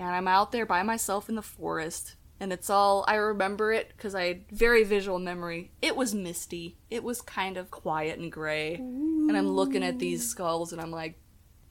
and 0.00 0.08
I'm 0.08 0.26
out 0.26 0.50
there 0.50 0.66
by 0.66 0.82
myself 0.82 1.28
in 1.28 1.34
the 1.34 1.42
forest, 1.42 2.16
and 2.40 2.52
it's 2.52 2.70
all 2.70 3.04
I 3.06 3.16
remember 3.16 3.72
it 3.72 3.92
because 3.96 4.14
I 4.14 4.24
had 4.24 4.50
very 4.50 4.82
visual 4.82 5.18
memory. 5.18 5.72
It 5.82 5.94
was 5.94 6.14
misty. 6.14 6.78
It 6.88 7.04
was 7.04 7.20
kind 7.20 7.56
of 7.56 7.70
quiet 7.70 8.18
and 8.18 8.32
gray, 8.32 8.74
and 8.76 9.36
I'm 9.36 9.48
looking 9.48 9.84
at 9.84 9.98
these 9.98 10.28
skulls, 10.28 10.72
and 10.72 10.80
I'm 10.80 10.90
like, 10.90 11.20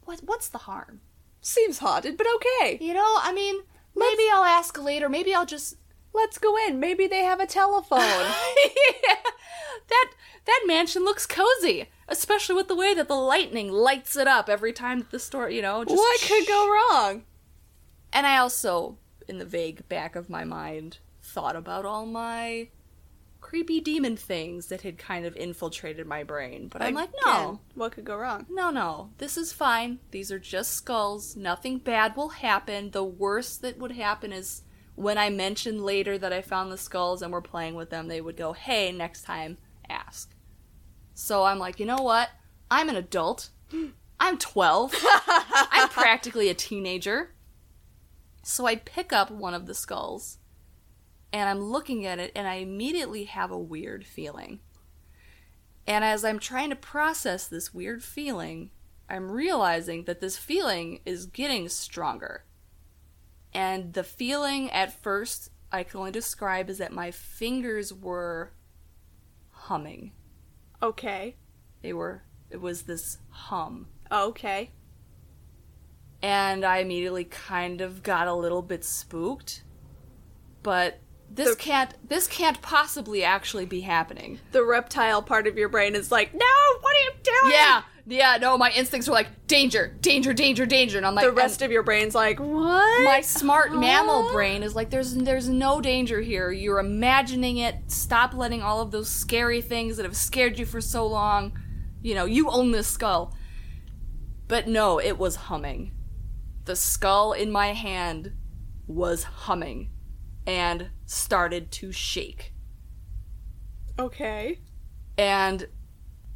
what? 0.05 0.21
What's 0.24 0.50
the 0.50 0.59
harm? 0.59 1.01
Seems 1.41 1.79
haunted, 1.79 2.17
but 2.17 2.27
okay. 2.36 2.77
You 2.79 2.93
know, 2.93 3.17
I 3.21 3.33
mean, 3.33 3.62
maybe 3.95 4.24
I'll 4.31 4.43
ask 4.43 4.81
later. 4.81 5.09
Maybe 5.09 5.33
I'll 5.33 5.45
just 5.45 5.75
Let's 6.13 6.38
go 6.38 6.55
in. 6.67 6.79
Maybe 6.79 7.07
they 7.07 7.24
have 7.24 7.39
a 7.39 7.45
telephone. 7.45 8.00
yeah. 8.00 9.15
That 9.88 10.12
that 10.45 10.63
mansion 10.65 11.03
looks 11.03 11.25
cozy, 11.25 11.89
especially 12.07 12.55
with 12.55 12.67
the 12.67 12.75
way 12.75 12.93
that 12.93 13.07
the 13.07 13.15
lightning 13.15 13.71
lights 13.71 14.15
it 14.15 14.27
up 14.27 14.50
every 14.50 14.74
time 14.74 15.05
the 15.12 15.19
store, 15.19 15.50
you 15.50 15.62
know, 15.62 15.83
just 15.83 15.95
what 15.95 16.21
could 16.21 16.48
go 16.48 16.67
wrong? 16.67 17.24
And 18.11 18.25
I 18.25 18.37
also, 18.37 18.97
in 19.27 19.37
the 19.37 19.45
vague 19.45 19.87
back 19.89 20.15
of 20.15 20.29
my 20.29 20.43
mind, 20.43 20.99
thought 21.21 21.55
about 21.55 21.85
all 21.85 22.05
my 22.05 22.69
creepy 23.41 23.79
demon 23.79 24.17
things 24.17 24.67
that 24.67 24.81
had 24.81 24.97
kind 24.97 25.25
of 25.25 25.35
infiltrated 25.35 26.05
my 26.05 26.23
brain. 26.23 26.67
But 26.67 26.81
I'm 26.81 26.93
like, 26.93 27.11
no. 27.25 27.31
Again, 27.31 27.59
What 27.75 27.91
could 27.93 28.05
go 28.05 28.17
wrong? 28.17 28.45
No, 28.49 28.69
no. 28.69 29.11
This 29.17 29.37
is 29.37 29.53
fine. 29.53 29.99
These 30.11 30.31
are 30.31 30.39
just 30.39 30.73
skulls. 30.73 31.35
Nothing 31.35 31.77
bad 31.77 32.15
will 32.15 32.29
happen. 32.29 32.91
The 32.91 33.03
worst 33.03 33.61
that 33.61 33.77
would 33.77 33.93
happen 33.93 34.33
is 34.33 34.63
when 34.95 35.17
I 35.17 35.29
mentioned 35.29 35.81
later 35.81 36.17
that 36.17 36.33
I 36.33 36.41
found 36.41 36.71
the 36.71 36.77
skulls 36.77 37.21
and 37.21 37.31
we're 37.31 37.41
playing 37.41 37.75
with 37.75 37.89
them, 37.89 38.07
they 38.07 38.21
would 38.21 38.35
go, 38.35 38.53
hey, 38.53 38.91
next 38.91 39.23
time, 39.23 39.57
ask. 39.89 40.33
So 41.13 41.43
I'm 41.45 41.59
like, 41.59 41.79
you 41.79 41.85
know 41.85 42.01
what? 42.01 42.29
I'm 42.69 42.89
an 42.89 42.95
adult. 42.97 43.49
I'm 44.19 44.37
12. 44.37 44.93
I'm 45.71 45.87
practically 45.89 46.49
a 46.49 46.53
teenager. 46.53 47.33
So 48.43 48.65
I 48.65 48.75
pick 48.75 49.13
up 49.13 49.31
one 49.31 49.53
of 49.53 49.65
the 49.65 49.75
skulls 49.75 50.38
and 51.31 51.50
I'm 51.50 51.62
looking 51.62 52.05
at 52.05 52.19
it 52.19 52.31
and 52.36 52.48
I 52.48 52.55
immediately 52.55 53.25
have 53.25 53.51
a 53.51 53.60
weird 53.60 54.05
feeling. 54.05 54.60
And 55.86 56.03
as 56.03 56.24
I'm 56.24 56.39
trying 56.39 56.69
to 56.69 56.75
process 56.75 57.48
this 57.48 57.74
weird 57.74 58.03
feeling, 58.03 58.72
I'm 59.10 59.31
realizing 59.31 60.03
that 60.05 60.22
this 60.22 60.38
feeling 60.38 61.00
is 61.05 61.25
getting 61.25 61.67
stronger. 61.67 62.46
And 63.53 63.93
the 63.93 64.03
feeling 64.03 64.69
at 64.72 65.01
first 65.01 65.50
I 65.72 65.84
can 65.84 66.00
only 66.00 66.12
describe 66.12 66.69
is 66.69 66.77
that 66.79 66.93
my 66.93 67.12
fingers 67.12 67.93
were 67.93 68.53
humming. 69.51 70.12
Okay. 70.81 71.36
They 71.81 71.93
were, 71.93 72.24
it 72.50 72.62
was 72.62 72.84
this 72.84 73.17
hum. 73.29 73.88
Okay. 74.12 74.72
And 76.21 76.65
I 76.65 76.79
immediately 76.79 77.23
kind 77.25 77.81
of 77.81 78.03
got 78.03 78.27
a 78.27 78.33
little 78.33 78.61
bit 78.61 78.83
spooked. 78.83 79.63
But 80.63 80.99
this 81.31 81.49
The- 81.49 81.55
can't, 81.55 81.93
this 82.07 82.27
can't 82.27 82.61
possibly 82.61 83.23
actually 83.23 83.65
be 83.65 83.81
happening. 83.81 84.39
The 84.51 84.63
reptile 84.65 85.21
part 85.21 85.47
of 85.47 85.57
your 85.57 85.69
brain 85.69 85.95
is 85.95 86.11
like, 86.11 86.33
no, 86.33 86.45
what 86.81 86.95
are 86.95 86.99
you 87.03 87.11
doing? 87.23 87.53
Yeah, 87.53 87.81
yeah, 88.07 88.38
no, 88.41 88.57
my 88.57 88.71
instincts 88.71 89.07
were 89.07 89.13
like, 89.13 89.47
danger, 89.47 89.95
danger, 90.01 90.33
danger, 90.33 90.65
danger. 90.65 90.97
And 90.97 91.05
I'm 91.05 91.13
like, 91.15 91.25
The 91.25 91.31
rest 91.31 91.61
of 91.61 91.71
your 91.71 91.83
brain's 91.83 92.15
like, 92.15 92.39
what? 92.39 93.03
my 93.05 93.21
smart 93.21 93.73
mammal 93.73 94.31
brain 94.31 94.63
is 94.63 94.75
like 94.75 94.89
there's 94.89 95.13
there's 95.13 95.47
no 95.47 95.79
danger 95.79 96.19
here 96.19 96.51
you're 96.51 96.79
imagining 96.79 97.57
it 97.57 97.75
stop 97.88 98.33
letting 98.33 98.61
all 98.61 98.81
of 98.81 98.91
those 98.91 99.09
scary 99.09 99.61
things 99.61 99.95
that 99.97 100.03
have 100.03 100.15
scared 100.17 100.59
you 100.59 100.65
for 100.65 100.81
so 100.81 101.05
long 101.07 101.57
you 102.01 102.13
know 102.13 102.25
you 102.25 102.49
own 102.49 102.71
this 102.71 102.88
skull 102.88 103.33
but 104.47 104.67
no 104.67 104.99
it 104.99 105.17
was 105.17 105.35
humming 105.35 105.91
the 106.69 106.75
skull 106.75 107.33
in 107.33 107.49
my 107.51 107.73
hand 107.73 108.31
was 108.85 109.23
humming 109.23 109.89
and 110.45 110.91
started 111.07 111.71
to 111.71 111.91
shake 111.91 112.53
Okay. 113.97 114.59
and 115.17 115.67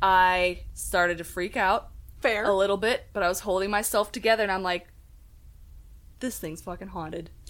i 0.01 0.63
started 0.73 1.19
to 1.19 1.23
freak 1.23 1.55
out 1.55 1.91
Fair. 2.19 2.45
a 2.45 2.53
little 2.53 2.77
bit, 2.77 3.09
but 3.13 3.21
I 3.21 3.27
was 3.29 3.41
holding 3.41 3.69
myself 3.69 4.11
together 4.11 4.41
and 4.41 4.51
I'm 4.51 4.63
like, 4.63 4.87
this 6.19 6.39
thing's 6.39 6.61
fucking 6.61 6.87
haunted. 6.87 7.29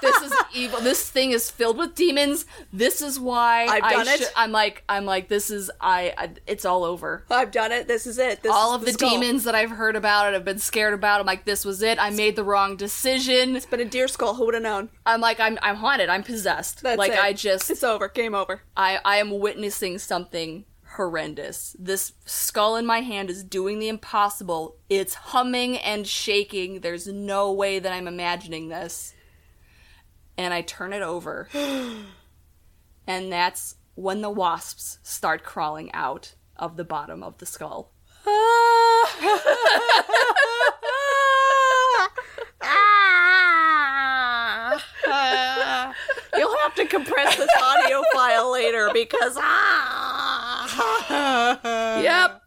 this 0.00 0.22
is 0.22 0.32
evil. 0.54 0.80
This 0.80 1.08
thing 1.08 1.32
is 1.32 1.50
filled 1.50 1.78
with 1.78 1.94
demons. 1.94 2.46
This 2.72 3.02
is 3.02 3.18
why 3.18 3.66
I've 3.66 3.82
I 3.82 3.90
done 3.92 4.08
it. 4.08 4.32
I'm 4.36 4.52
like, 4.52 4.84
I'm 4.88 5.04
like, 5.04 5.28
this 5.28 5.50
is 5.50 5.70
I. 5.80 6.14
I 6.16 6.30
it's 6.46 6.64
all 6.64 6.84
over. 6.84 7.24
I've 7.30 7.50
done 7.50 7.72
it. 7.72 7.88
This 7.88 8.06
is 8.06 8.18
it. 8.18 8.42
This 8.42 8.52
all 8.52 8.74
is 8.74 8.80
of 8.80 8.86
the, 8.86 8.92
skull. 8.92 9.10
demons 9.10 9.44
that 9.44 9.54
I've 9.54 9.70
heard 9.70 9.96
about 9.96 10.26
and 10.26 10.34
have 10.34 10.44
been 10.44 10.58
scared 10.58 10.94
about. 10.94 11.20
I'm 11.20 11.26
like, 11.26 11.44
this 11.44 11.64
was 11.64 11.82
it. 11.82 11.98
I 12.00 12.10
made 12.10 12.36
the 12.36 12.44
wrong 12.44 12.76
decision. 12.76 13.56
It's 13.56 13.66
been 13.66 13.80
a 13.80 13.84
deer 13.84 14.08
skull, 14.08 14.34
who 14.34 14.46
would 14.46 14.54
have 14.54 14.62
known? 14.62 14.90
I'm 15.06 15.20
like, 15.20 15.40
I'm 15.40 15.58
I'm 15.62 15.76
haunted. 15.76 16.08
I'm 16.08 16.22
possessed. 16.22 16.82
That's 16.82 16.98
like 16.98 17.12
it. 17.12 17.18
I 17.18 17.32
just 17.32 17.70
It's 17.70 17.84
over. 17.84 18.08
Game 18.08 18.34
over. 18.34 18.62
I, 18.76 18.98
I 19.04 19.16
am 19.16 19.38
witnessing 19.38 19.98
something 19.98 20.64
horrendous. 20.96 21.76
This 21.78 22.12
skull 22.24 22.76
in 22.76 22.86
my 22.86 23.00
hand 23.00 23.30
is 23.30 23.42
doing 23.42 23.78
the 23.78 23.88
impossible. 23.88 24.76
It's 24.88 25.14
humming 25.14 25.76
and 25.78 26.06
shaking. 26.06 26.80
There's 26.80 27.06
no 27.06 27.52
way 27.52 27.78
that 27.78 27.92
I'm 27.92 28.08
imagining 28.08 28.68
this. 28.68 29.14
And 30.36 30.52
I 30.52 30.62
turn 30.62 30.92
it 30.92 31.02
over. 31.02 31.48
and 33.06 33.32
that's 33.32 33.76
when 33.94 34.20
the 34.20 34.30
wasps 34.30 34.98
start 35.02 35.44
crawling 35.44 35.92
out 35.92 36.34
of 36.56 36.76
the 36.76 36.84
bottom 36.84 37.22
of 37.22 37.38
the 37.38 37.46
skull. 37.46 37.92
You'll 46.36 46.58
have 46.58 46.74
to 46.76 46.86
compress 46.86 47.36
this 47.36 47.50
audio 47.62 48.02
file 48.12 48.52
later 48.52 48.90
because 48.92 49.36
ah. 49.38 50.64
Yep. 52.00 52.40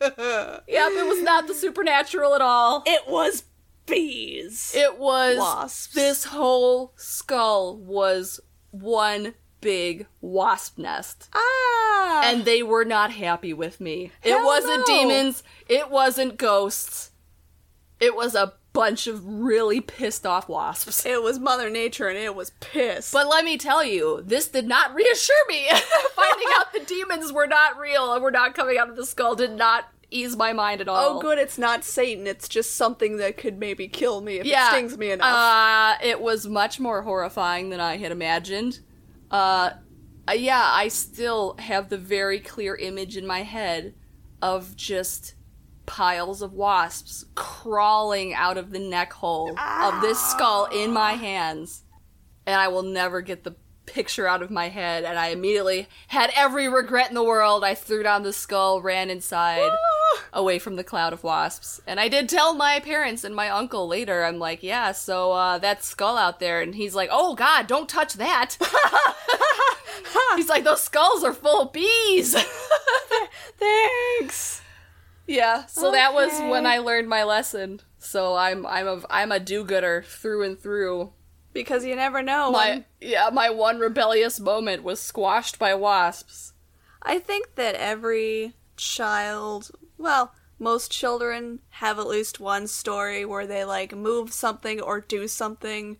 Yep, 0.00 0.92
it 0.92 1.06
was 1.06 1.22
not 1.22 1.46
the 1.46 1.54
supernatural 1.54 2.34
at 2.34 2.40
all. 2.42 2.82
It 2.86 3.08
was 3.08 3.44
bees. 3.86 4.72
It 4.76 4.98
was 4.98 5.38
Wasps. 5.38 5.94
this 5.94 6.24
whole 6.24 6.92
skull 6.96 7.76
was 7.76 8.40
one 8.70 9.34
big 9.60 10.06
wasp 10.20 10.78
nest. 10.78 11.28
ah. 11.34 12.22
And 12.24 12.44
they 12.44 12.62
were 12.62 12.84
not 12.84 13.12
happy 13.12 13.52
with 13.52 13.80
me. 13.80 14.10
it 14.22 14.42
wasn't 14.44 14.78
no. 14.80 14.84
demons, 14.86 15.42
it 15.68 15.90
wasn't 15.90 16.36
ghosts. 16.36 17.10
It 18.00 18.14
was 18.14 18.34
a 18.34 18.54
bunch 18.72 19.06
of 19.06 19.24
really 19.24 19.80
pissed 19.80 20.26
off 20.26 20.48
wasps. 20.48 21.06
it 21.06 21.22
was 21.22 21.38
Mother 21.38 21.70
Nature 21.70 22.08
and 22.08 22.18
it 22.18 22.34
was 22.34 22.50
pissed. 22.60 23.12
But 23.12 23.28
let 23.28 23.44
me 23.44 23.56
tell 23.56 23.84
you, 23.84 24.22
this 24.26 24.48
did 24.48 24.66
not 24.66 24.92
reassure 24.94 25.46
me. 25.48 25.68
Finding 26.14 26.48
out 26.58 26.72
the 26.72 26.80
demons 26.80 27.32
were 27.32 27.46
not 27.46 27.78
real 27.78 28.12
and 28.12 28.22
were 28.22 28.32
not 28.32 28.54
coming 28.54 28.76
out 28.76 28.90
of 28.90 28.96
the 28.96 29.06
skull 29.06 29.36
did 29.36 29.52
not 29.52 29.84
ease 30.10 30.36
my 30.36 30.52
mind 30.52 30.80
at 30.80 30.88
all. 30.88 31.18
oh, 31.18 31.20
good, 31.20 31.38
it's 31.38 31.58
not 31.58 31.84
Satan. 31.84 32.26
It's 32.26 32.48
just 32.48 32.76
something 32.76 33.16
that 33.18 33.36
could 33.36 33.58
maybe 33.58 33.88
kill 33.88 34.20
me 34.20 34.38
if 34.38 34.46
yeah, 34.46 34.68
it 34.68 34.70
stings 34.70 34.98
me 34.98 35.10
enough. 35.10 35.26
Uh, 35.26 35.94
it 36.02 36.20
was 36.20 36.46
much 36.46 36.78
more 36.80 37.02
horrifying 37.02 37.70
than 37.70 37.80
I 37.80 37.96
had 37.96 38.12
imagined. 38.12 38.80
Uh, 39.30 39.70
uh, 40.28 40.32
yeah, 40.32 40.70
I 40.72 40.88
still 40.88 41.56
have 41.58 41.88
the 41.88 41.98
very 41.98 42.40
clear 42.40 42.74
image 42.76 43.16
in 43.16 43.26
my 43.26 43.42
head 43.42 43.94
of 44.40 44.76
just 44.76 45.34
piles 45.86 46.40
of 46.40 46.52
wasps 46.52 47.26
crawling 47.34 48.32
out 48.32 48.56
of 48.56 48.70
the 48.70 48.78
neck 48.78 49.12
hole 49.12 49.58
of 49.58 50.00
this 50.00 50.18
skull 50.18 50.66
in 50.66 50.92
my 50.92 51.12
hands. 51.12 51.82
And 52.46 52.56
I 52.56 52.68
will 52.68 52.82
never 52.82 53.20
get 53.20 53.44
the 53.44 53.56
picture 53.86 54.26
out 54.26 54.42
of 54.42 54.50
my 54.50 54.68
head. 54.68 55.04
And 55.04 55.18
I 55.18 55.28
immediately 55.28 55.88
had 56.08 56.30
every 56.34 56.68
regret 56.68 57.08
in 57.08 57.14
the 57.14 57.24
world. 57.24 57.64
I 57.64 57.74
threw 57.74 58.02
down 58.02 58.22
the 58.22 58.32
skull, 58.32 58.80
ran 58.80 59.10
inside 59.10 59.70
away 60.32 60.58
from 60.58 60.76
the 60.76 60.84
cloud 60.84 61.12
of 61.12 61.24
wasps. 61.24 61.80
And 61.86 61.98
I 62.00 62.08
did 62.08 62.28
tell 62.28 62.54
my 62.54 62.80
parents 62.80 63.24
and 63.24 63.34
my 63.34 63.48
uncle 63.48 63.86
later, 63.86 64.24
I'm 64.24 64.38
like, 64.38 64.62
yeah, 64.62 64.92
so 64.92 65.32
uh, 65.32 65.58
that 65.58 65.84
skull 65.84 66.16
out 66.16 66.40
there. 66.40 66.60
And 66.60 66.74
he's 66.74 66.94
like, 66.94 67.08
oh 67.12 67.34
god, 67.34 67.66
don't 67.66 67.88
touch 67.88 68.14
that. 68.14 68.56
he's 70.36 70.48
like, 70.48 70.64
those 70.64 70.82
skulls 70.82 71.24
are 71.24 71.32
full 71.32 71.62
of 71.62 71.72
bees. 71.72 72.34
Thanks. 73.58 74.62
yeah, 75.26 75.66
so 75.66 75.90
that 75.92 76.12
was 76.14 76.32
when 76.50 76.66
I 76.66 76.78
learned 76.78 77.08
my 77.08 77.24
lesson. 77.24 77.80
So 77.98 78.34
I'm 78.36 78.66
I'm 78.66 78.86
a 78.86 79.02
I'm 79.08 79.32
a 79.32 79.40
do-gooder 79.40 80.04
through 80.06 80.42
and 80.44 80.58
through. 80.58 81.12
Because 81.52 81.84
you 81.84 81.94
never 81.94 82.20
know. 82.20 82.50
My 82.50 82.70
when- 82.70 82.84
yeah, 83.00 83.30
my 83.32 83.48
one 83.48 83.78
rebellious 83.78 84.40
moment 84.40 84.82
was 84.82 85.00
squashed 85.00 85.58
by 85.58 85.74
wasps. 85.74 86.52
I 87.00 87.18
think 87.18 87.54
that 87.54 87.74
every 87.76 88.54
child, 88.76 89.70
well, 90.04 90.32
most 90.58 90.92
children 90.92 91.58
have 91.70 91.98
at 91.98 92.06
least 92.06 92.38
one 92.38 92.66
story 92.68 93.24
where 93.24 93.46
they 93.46 93.64
like 93.64 93.94
move 93.94 94.32
something 94.32 94.80
or 94.80 95.00
do 95.00 95.26
something 95.26 95.96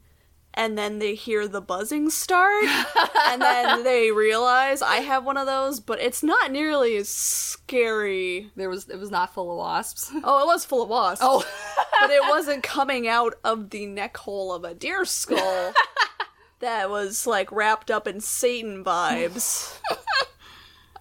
and 0.56 0.78
then 0.78 1.00
they 1.00 1.14
hear 1.14 1.48
the 1.48 1.60
buzzing 1.60 2.08
start 2.08 2.64
and 3.26 3.42
then 3.42 3.82
they 3.82 4.12
realize 4.12 4.80
I 4.82 4.98
have 4.98 5.24
one 5.24 5.36
of 5.36 5.46
those, 5.46 5.80
but 5.80 6.00
it's 6.00 6.22
not 6.22 6.52
nearly 6.52 6.96
as 6.96 7.08
scary. 7.08 8.50
There 8.54 8.70
was 8.70 8.88
it 8.88 8.98
was 8.98 9.10
not 9.10 9.34
full 9.34 9.50
of 9.50 9.58
wasps. 9.58 10.12
Oh, 10.22 10.42
it 10.42 10.46
was 10.46 10.64
full 10.64 10.82
of 10.82 10.88
wasps. 10.88 11.24
oh. 11.26 11.44
but 12.00 12.10
it 12.10 12.22
wasn't 12.28 12.62
coming 12.62 13.08
out 13.08 13.34
of 13.42 13.70
the 13.70 13.86
neck 13.86 14.16
hole 14.16 14.52
of 14.52 14.64
a 14.64 14.74
deer 14.74 15.04
skull 15.04 15.72
that 16.60 16.88
was 16.88 17.26
like 17.26 17.50
wrapped 17.50 17.90
up 17.90 18.06
in 18.06 18.20
Satan 18.20 18.84
vibes. 18.84 19.76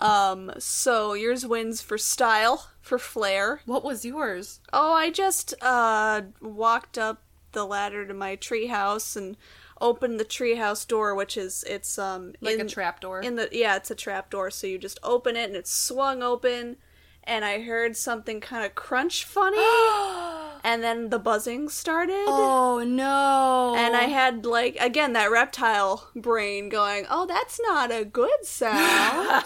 Um, 0.03 0.51
so 0.59 1.13
yours 1.13 1.45
wins 1.45 1.81
for 1.81 1.97
style, 1.97 2.67
for 2.81 2.99
flair. 2.99 3.61
what 3.65 3.83
was 3.83 4.03
yours? 4.05 4.59
Oh, 4.71 4.93
I 4.93 5.09
just 5.09 5.53
uh 5.61 6.21
walked 6.41 6.97
up 6.97 7.21
the 7.53 7.65
ladder 7.65 8.05
to 8.05 8.13
my 8.13 8.35
treehouse 8.35 9.15
and 9.15 9.37
opened 9.79 10.19
the 10.19 10.25
treehouse 10.25 10.85
door, 10.87 11.15
which 11.15 11.37
is 11.37 11.63
it's 11.67 11.97
um 11.97 12.33
Like 12.41 12.59
in, 12.59 12.65
a 12.65 12.69
trapdoor. 12.69 13.21
in 13.21 13.35
the 13.35 13.47
yeah, 13.51 13.75
it's 13.77 13.91
a 13.91 13.95
trap 13.95 14.29
door. 14.29 14.51
So 14.51 14.67
you 14.67 14.77
just 14.77 14.99
open 15.03 15.35
it 15.35 15.45
and 15.49 15.55
it's 15.55 15.71
swung 15.71 16.21
open, 16.21 16.77
and 17.23 17.45
I 17.45 17.61
heard 17.61 17.95
something 17.95 18.41
kind 18.41 18.65
of 18.65 18.75
crunch 18.75 19.23
funny, 19.23 19.57
and 20.63 20.81
then 20.81 21.09
the 21.09 21.19
buzzing 21.19 21.69
started. 21.69 22.25
oh 22.27 22.83
no. 22.87 23.75
And 23.77 23.95
I 23.95 24.03
had 24.03 24.45
like 24.45 24.77
again 24.79 25.13
that 25.13 25.31
reptile 25.31 26.09
brain 26.15 26.69
going, 26.69 27.05
"Oh, 27.09 27.25
that's 27.25 27.59
not 27.61 27.91
a 27.91 28.05
good 28.05 28.45
sound." 28.45 29.45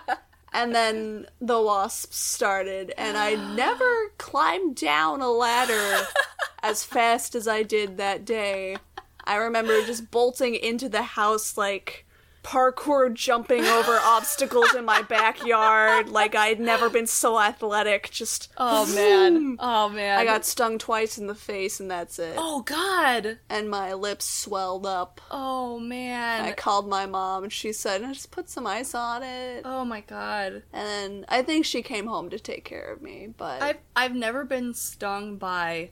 and 0.52 0.74
then 0.74 1.26
the 1.40 1.60
wasps 1.60 2.16
started, 2.16 2.92
and 2.98 3.16
I 3.16 3.34
never 3.54 4.10
climbed 4.18 4.76
down 4.76 5.20
a 5.20 5.30
ladder 5.30 6.06
as 6.62 6.84
fast 6.84 7.34
as 7.34 7.48
I 7.48 7.62
did 7.62 7.96
that 7.96 8.24
day. 8.24 8.76
I 9.24 9.36
remember 9.36 9.82
just 9.84 10.10
bolting 10.10 10.54
into 10.54 10.88
the 10.88 11.02
house 11.02 11.56
like 11.58 12.06
parkour 12.48 13.12
jumping 13.12 13.62
over 13.62 13.98
obstacles 14.02 14.72
in 14.74 14.82
my 14.82 15.02
backyard 15.02 16.08
like 16.08 16.34
I'd 16.34 16.58
never 16.58 16.88
been 16.88 17.06
so 17.06 17.38
athletic 17.38 18.10
just 18.10 18.50
Oh 18.56 18.86
man. 18.94 19.56
Oh 19.60 19.90
man. 19.90 20.18
I 20.18 20.24
got 20.24 20.46
stung 20.46 20.78
twice 20.78 21.18
in 21.18 21.26
the 21.26 21.34
face 21.34 21.78
and 21.78 21.90
that's 21.90 22.18
it 22.18 22.36
Oh 22.38 22.62
god. 22.62 23.38
and 23.50 23.68
my 23.68 23.92
lips 23.92 24.24
swelled 24.24 24.86
up. 24.86 25.20
Oh 25.30 25.78
man. 25.78 26.42
I 26.46 26.52
called 26.52 26.88
my 26.88 27.04
mom 27.04 27.42
and 27.44 27.52
she 27.52 27.70
said, 27.70 28.00
just 28.02 28.30
put 28.30 28.48
some 28.48 28.66
ice 28.66 28.94
on 28.94 29.22
it. 29.22 29.62
oh 29.66 29.84
my 29.84 30.00
god. 30.00 30.62
And 30.72 31.26
I 31.28 31.42
think 31.42 31.66
she 31.66 31.82
came 31.82 32.06
home 32.06 32.30
to 32.30 32.38
take 32.38 32.64
care 32.64 32.90
of 32.90 33.02
me, 33.02 33.28
but 33.36 33.60
I've 33.60 33.78
I've 33.94 34.14
never 34.14 34.46
been 34.46 34.72
stung 34.72 35.36
by 35.36 35.90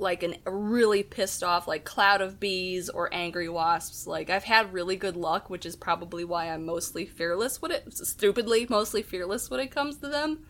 like 0.00 0.22
an 0.22 0.36
a 0.46 0.50
really 0.52 1.02
pissed 1.02 1.42
off 1.42 1.66
like 1.66 1.84
cloud 1.84 2.20
of 2.20 2.38
bees 2.38 2.88
or 2.88 3.12
angry 3.12 3.48
wasps. 3.48 4.06
Like 4.06 4.30
I've 4.30 4.44
had 4.44 4.72
really 4.72 4.96
good 4.96 5.16
luck, 5.16 5.50
which 5.50 5.66
is 5.66 5.74
probably 5.76 6.24
why 6.24 6.50
I'm 6.50 6.64
mostly 6.64 7.04
fearless 7.04 7.60
when 7.60 7.72
it 7.72 7.92
stupidly 7.92 8.66
mostly 8.70 9.02
fearless 9.02 9.50
when 9.50 9.60
it 9.60 9.70
comes 9.72 9.96
to 9.98 10.08
them. 10.08 10.46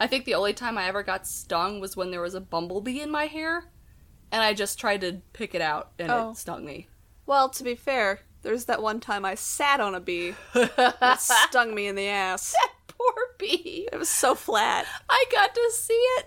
I 0.00 0.06
think 0.06 0.24
the 0.24 0.34
only 0.34 0.52
time 0.54 0.78
I 0.78 0.86
ever 0.86 1.02
got 1.02 1.26
stung 1.26 1.80
was 1.80 1.96
when 1.96 2.10
there 2.10 2.20
was 2.20 2.34
a 2.34 2.40
bumblebee 2.40 3.00
in 3.00 3.10
my 3.10 3.26
hair, 3.26 3.70
and 4.32 4.42
I 4.42 4.54
just 4.54 4.78
tried 4.78 5.00
to 5.02 5.20
pick 5.32 5.54
it 5.54 5.60
out 5.60 5.92
and 5.98 6.10
Oh. 6.10 6.30
it 6.30 6.36
stung 6.36 6.64
me. 6.64 6.88
well, 7.26 7.48
to 7.50 7.62
be 7.64 7.74
fair, 7.74 8.20
there's 8.42 8.64
that 8.64 8.82
one 8.82 8.98
time 9.00 9.24
I 9.24 9.34
sat 9.36 9.80
on 9.80 9.94
a 9.94 10.00
bee 10.00 10.34
that 10.54 11.20
stung 11.20 11.74
me 11.74 11.86
in 11.86 11.94
the 11.96 12.08
ass. 12.08 12.54
Poor 12.88 13.14
bee. 13.38 13.88
It 13.92 13.98
was 13.98 14.08
so 14.08 14.34
flat. 14.36 14.86
I 15.08 15.24
got 15.32 15.54
to 15.54 15.70
see 15.74 15.92
it. 16.18 16.26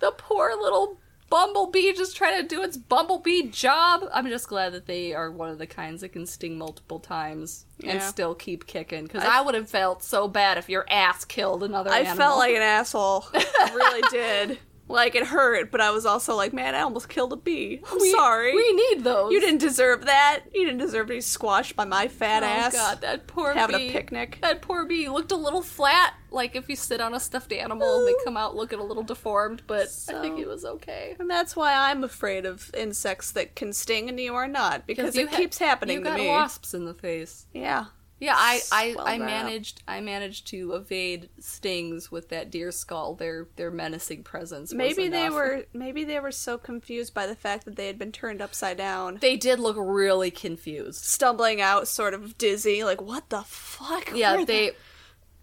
The 0.00 0.12
poor 0.12 0.54
little 0.54 0.99
bumblebee 1.30 1.92
just 1.92 2.16
trying 2.16 2.42
to 2.42 2.46
do 2.46 2.62
its 2.62 2.76
bumblebee 2.76 3.48
job. 3.48 4.04
I'm 4.12 4.26
just 4.28 4.48
glad 4.48 4.72
that 4.74 4.86
they 4.86 5.14
are 5.14 5.30
one 5.30 5.48
of 5.48 5.58
the 5.58 5.66
kinds 5.66 6.02
that 6.02 6.10
can 6.10 6.26
sting 6.26 6.58
multiple 6.58 6.98
times 6.98 7.64
and 7.82 8.02
still 8.02 8.34
keep 8.34 8.66
kicking. 8.66 9.04
Because 9.04 9.24
I- 9.24 9.38
I, 9.38 9.40
would 9.40 9.54
have 9.54 9.70
felt 9.70 10.02
so 10.02 10.28
bad 10.28 10.58
if 10.58 10.68
your 10.68 10.84
ass 10.90 11.24
killed 11.24 11.62
another 11.62 11.90
I 11.90 12.00
animal. 12.00 12.16
felt 12.16 12.38
like 12.38 12.54
an 12.54 12.62
asshole. 12.62 13.24
I 13.32 13.70
really 13.74 14.02
did. 14.10 14.58
Like 14.90 15.14
it 15.14 15.26
hurt, 15.26 15.70
but 15.70 15.80
I 15.80 15.90
was 15.90 16.04
also 16.04 16.34
like, 16.34 16.52
man, 16.52 16.74
I 16.74 16.80
almost 16.80 17.08
killed 17.08 17.32
a 17.32 17.36
bee. 17.36 17.80
I'm 17.90 17.98
we, 18.00 18.10
sorry. 18.10 18.54
We 18.54 18.72
need 18.72 19.04
those. 19.04 19.32
you 19.32 19.40
didn't 19.40 19.58
deserve 19.58 20.06
that. 20.06 20.40
You 20.52 20.64
didn't 20.64 20.80
deserve 20.80 21.06
to 21.06 21.14
be 21.14 21.20
squashed 21.20 21.76
by 21.76 21.84
my 21.84 22.08
fat 22.08 22.42
Oh 22.42 22.46
ass. 22.46 22.72
god, 22.74 23.00
that 23.02 23.26
poor 23.26 23.52
having 23.54 23.76
bee. 23.76 23.88
a 23.88 23.92
picnic. 23.92 24.38
That 24.42 24.62
poor 24.62 24.84
bee 24.86 25.08
looked 25.08 25.32
a 25.32 25.36
little 25.36 25.62
flat. 25.62 26.14
Like 26.32 26.54
if 26.56 26.68
you 26.68 26.76
sit 26.76 27.00
on 27.00 27.14
a 27.14 27.20
stuffed 27.20 27.52
animal, 27.52 28.04
they 28.04 28.14
come 28.24 28.36
out 28.36 28.54
looking 28.56 28.78
a 28.78 28.84
little 28.84 29.02
deformed. 29.02 29.62
But 29.66 29.88
I 30.08 30.20
think 30.20 30.38
it 30.38 30.46
was 30.48 30.64
okay. 30.64 31.16
And 31.18 31.30
that's 31.30 31.54
why 31.56 31.72
I'm 31.90 32.04
afraid 32.04 32.44
of 32.46 32.70
insects 32.74 33.30
that 33.32 33.54
can 33.56 33.72
sting 33.72 34.08
and 34.08 34.18
you 34.18 34.34
are 34.34 34.48
not, 34.48 34.86
because 34.86 35.16
it 35.16 35.28
ha- 35.30 35.36
keeps 35.36 35.58
happening 35.58 35.98
You 35.98 36.04
to 36.04 36.10
got 36.10 36.18
me. 36.18 36.28
wasps 36.28 36.74
in 36.74 36.84
the 36.84 36.94
face. 36.94 37.46
Yeah. 37.52 37.86
Yeah, 38.20 38.34
I 38.36 38.60
I, 38.70 38.96
I 38.98 39.18
managed 39.18 39.82
I 39.88 40.00
managed 40.00 40.46
to 40.48 40.74
evade 40.74 41.30
stings 41.38 42.10
with 42.10 42.28
that 42.28 42.50
deer 42.50 42.70
skull. 42.70 43.14
Their 43.14 43.48
their 43.56 43.70
menacing 43.70 44.24
presence. 44.24 44.74
Maybe 44.74 45.08
they 45.08 45.30
were 45.30 45.64
maybe 45.72 46.04
they 46.04 46.20
were 46.20 46.30
so 46.30 46.58
confused 46.58 47.14
by 47.14 47.26
the 47.26 47.34
fact 47.34 47.64
that 47.64 47.76
they 47.76 47.86
had 47.86 47.98
been 47.98 48.12
turned 48.12 48.42
upside 48.42 48.76
down. 48.76 49.18
They 49.20 49.36
did 49.36 49.58
look 49.58 49.76
really 49.78 50.30
confused. 50.30 51.02
Stumbling 51.02 51.62
out 51.62 51.88
sort 51.88 52.12
of 52.12 52.36
dizzy, 52.36 52.84
like 52.84 53.00
what 53.00 53.30
the 53.30 53.42
fuck? 53.42 54.14
Yeah, 54.14 54.44
they 54.44 54.72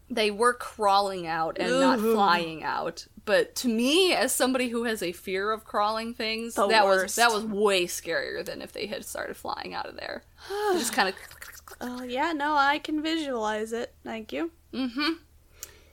they 0.10 0.32
were 0.32 0.54
crawling 0.54 1.28
out 1.28 1.58
and 1.60 1.80
not 1.80 2.00
flying 2.00 2.64
out. 2.64 3.08
But 3.26 3.56
to 3.56 3.68
me, 3.68 4.14
as 4.14 4.34
somebody 4.34 4.70
who 4.70 4.86
has 4.86 5.04
a 5.04 5.12
fear 5.12 5.52
of 5.52 5.66
crawling 5.66 6.14
things, 6.14 6.54
The 6.56 6.68
that 6.68 6.86
was 6.86 7.16
that 7.16 7.32
was 7.32 7.44
way 7.44 7.86
scarier 7.86 8.46
than 8.46 8.62
if 8.62 8.72
they 8.72 8.86
had 8.86 9.04
started 9.04 9.36
flying 9.36 9.74
out 9.74 9.86
of 9.86 9.98
there. 9.98 10.24
Just 10.74 10.94
kind 10.94 11.10
of. 11.10 11.16
Oh 11.80 12.04
yeah, 12.04 12.32
no, 12.34 12.56
I 12.56 12.80
can 12.80 13.02
visualize 13.02 13.72
it. 13.74 13.94
Thank 14.04 14.32
you. 14.34 14.52
Mm-hmm. 14.74 15.14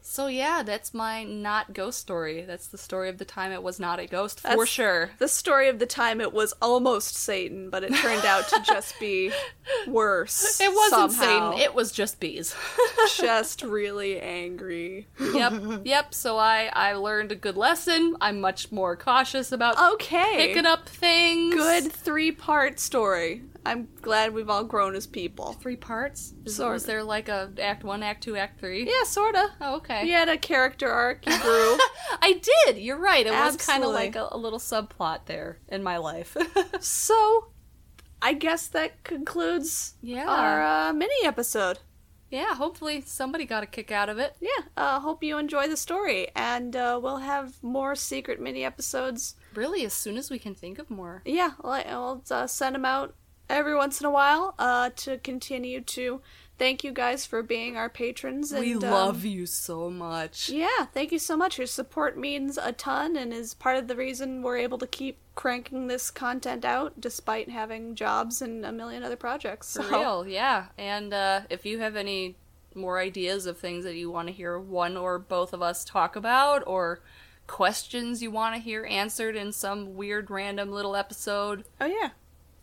So 0.06 0.26
yeah, 0.26 0.62
that's 0.62 0.92
my 0.92 1.24
not 1.24 1.72
ghost 1.72 1.98
story. 1.98 2.42
That's 2.42 2.66
the 2.66 2.76
story 2.76 3.08
of 3.08 3.16
the 3.16 3.24
time 3.24 3.52
it 3.52 3.62
was 3.62 3.80
not 3.80 3.98
a 3.98 4.06
ghost 4.06 4.38
for 4.38 4.48
That's- 4.48 4.68
sure. 4.68 5.10
The 5.18 5.28
story 5.28 5.66
of 5.70 5.78
the 5.78 5.86
time 5.86 6.20
it 6.20 6.30
was 6.32 6.52
almost 6.60 7.14
Satan, 7.16 7.70
but 7.70 7.84
it 7.84 7.94
turned 7.94 8.24
out 8.26 8.46
to 8.48 8.62
just 8.66 9.00
be 9.00 9.32
worse. 9.88 10.60
It 10.60 10.70
wasn't 10.74 11.12
somehow. 11.12 11.52
Satan. 11.52 11.64
It 11.64 11.74
was 11.74 11.90
just 11.90 12.20
bees. 12.20 12.54
just 13.16 13.62
really 13.62 14.20
angry. 14.20 15.06
yep, 15.18 15.54
yep. 15.84 16.12
So 16.12 16.36
I 16.36 16.70
I 16.74 16.92
learned 16.94 17.32
a 17.32 17.36
good 17.36 17.56
lesson. 17.56 18.14
I'm 18.20 18.40
much 18.42 18.70
more 18.70 18.96
cautious 18.96 19.52
about 19.52 19.78
Okay. 19.94 20.34
picking 20.48 20.66
up 20.66 20.86
things. 20.86 21.54
Good 21.54 21.90
three 21.92 22.30
part 22.30 22.78
story. 22.78 23.42
I'm 23.66 23.88
glad 24.02 24.34
we've 24.34 24.50
all 24.50 24.64
grown 24.64 24.94
as 24.94 25.06
people. 25.06 25.52
Three 25.54 25.76
parts. 25.76 26.34
Is, 26.44 26.56
Sort 26.56 26.72
was 26.74 26.84
there 26.86 27.02
like 27.02 27.28
a 27.28 27.50
act 27.60 27.82
one, 27.84 28.02
act 28.02 28.22
two, 28.22 28.36
act 28.36 28.60
three? 28.60 28.86
Yeah, 28.86 29.04
sorta. 29.04 29.50
Oh, 29.60 29.76
okay. 29.76 30.04
You 30.06 30.12
had 30.12 30.28
a 30.28 30.36
character 30.36 30.90
arc, 30.90 31.26
you 31.26 31.38
grew. 31.40 31.78
I 32.20 32.40
did. 32.66 32.78
You're 32.78 32.98
right. 32.98 33.26
It 33.26 33.32
was 33.32 33.56
kind 33.56 33.82
of 33.84 33.90
like 33.90 34.16
a, 34.16 34.28
a 34.30 34.36
little 34.36 34.58
subplot 34.58 35.20
there 35.26 35.58
in 35.68 35.82
my 35.82 35.96
life. 35.96 36.36
so, 36.80 37.48
I 38.20 38.34
guess 38.34 38.66
that 38.68 39.02
concludes 39.04 39.94
Yeah. 40.02 40.26
our 40.28 40.62
uh, 40.62 40.92
mini 40.92 41.14
episode. 41.24 41.78
yeah. 42.30 42.54
Hopefully 42.54 43.02
somebody 43.06 43.44
got 43.46 43.62
a 43.62 43.66
kick 43.66 43.90
out 43.90 44.08
of 44.08 44.18
it. 44.18 44.36
Yeah, 44.40 44.64
uh, 44.76 45.00
hope 45.00 45.22
you 45.24 45.38
enjoy 45.38 45.68
the 45.68 45.76
story, 45.76 46.28
and 46.36 46.74
uh, 46.76 46.98
we'll 47.02 47.18
have 47.18 47.62
more 47.62 47.94
secret 47.94 48.40
mini 48.40 48.62
episodes. 48.64 49.36
Really, 49.54 49.84
as 49.86 49.92
soon 49.94 50.16
as 50.18 50.30
we 50.30 50.38
can 50.38 50.54
think 50.54 50.78
of 50.78 50.90
more. 50.90 51.22
Yeah, 51.24 51.52
like, 51.62 51.86
we'll 51.86 52.22
uh, 52.30 52.46
send 52.46 52.74
them 52.74 52.84
out 52.84 53.14
every 53.48 53.74
once 53.74 54.00
in 54.00 54.06
a 54.06 54.10
while 54.10 54.54
uh, 54.58 54.90
to 54.96 55.18
continue 55.18 55.80
to 55.80 56.20
thank 56.58 56.84
you 56.84 56.92
guys 56.92 57.26
for 57.26 57.42
being 57.42 57.76
our 57.76 57.88
patrons. 57.88 58.52
And, 58.52 58.60
we 58.60 58.74
um, 58.74 58.80
love 58.80 59.24
you 59.24 59.46
so 59.46 59.90
much. 59.90 60.48
Yeah, 60.48 60.86
thank 60.92 61.12
you 61.12 61.18
so 61.18 61.36
much. 61.36 61.58
Your 61.58 61.66
support 61.66 62.16
means 62.16 62.58
a 62.58 62.72
ton 62.72 63.16
and 63.16 63.32
is 63.32 63.54
part 63.54 63.76
of 63.76 63.88
the 63.88 63.96
reason 63.96 64.42
we're 64.42 64.58
able 64.58 64.78
to 64.78 64.86
keep 64.86 65.18
cranking 65.34 65.88
this 65.88 66.10
content 66.10 66.64
out 66.64 67.00
despite 67.00 67.48
having 67.50 67.94
jobs 67.94 68.40
and 68.40 68.64
a 68.64 68.72
million 68.72 69.02
other 69.02 69.16
projects. 69.16 69.74
For 69.76 69.82
So- 69.82 70.00
real, 70.00 70.26
yeah. 70.28 70.66
And 70.78 71.12
uh, 71.12 71.42
if 71.50 71.66
you 71.66 71.80
have 71.80 71.96
any 71.96 72.36
more 72.74 72.98
ideas 72.98 73.46
of 73.46 73.58
things 73.58 73.84
that 73.84 73.94
you 73.96 74.10
want 74.10 74.28
to 74.28 74.34
hear 74.34 74.58
one 74.58 74.96
or 74.96 75.18
both 75.18 75.52
of 75.52 75.62
us 75.62 75.84
talk 75.84 76.16
about, 76.16 76.62
or 76.66 77.00
questions 77.46 78.22
you 78.22 78.30
want 78.30 78.54
to 78.54 78.60
hear 78.60 78.86
answered 78.88 79.36
in 79.36 79.52
some 79.52 79.94
weird 79.94 80.30
random 80.30 80.70
little 80.72 80.96
episode, 80.96 81.64
Oh 81.80 81.86
yeah. 81.86 82.10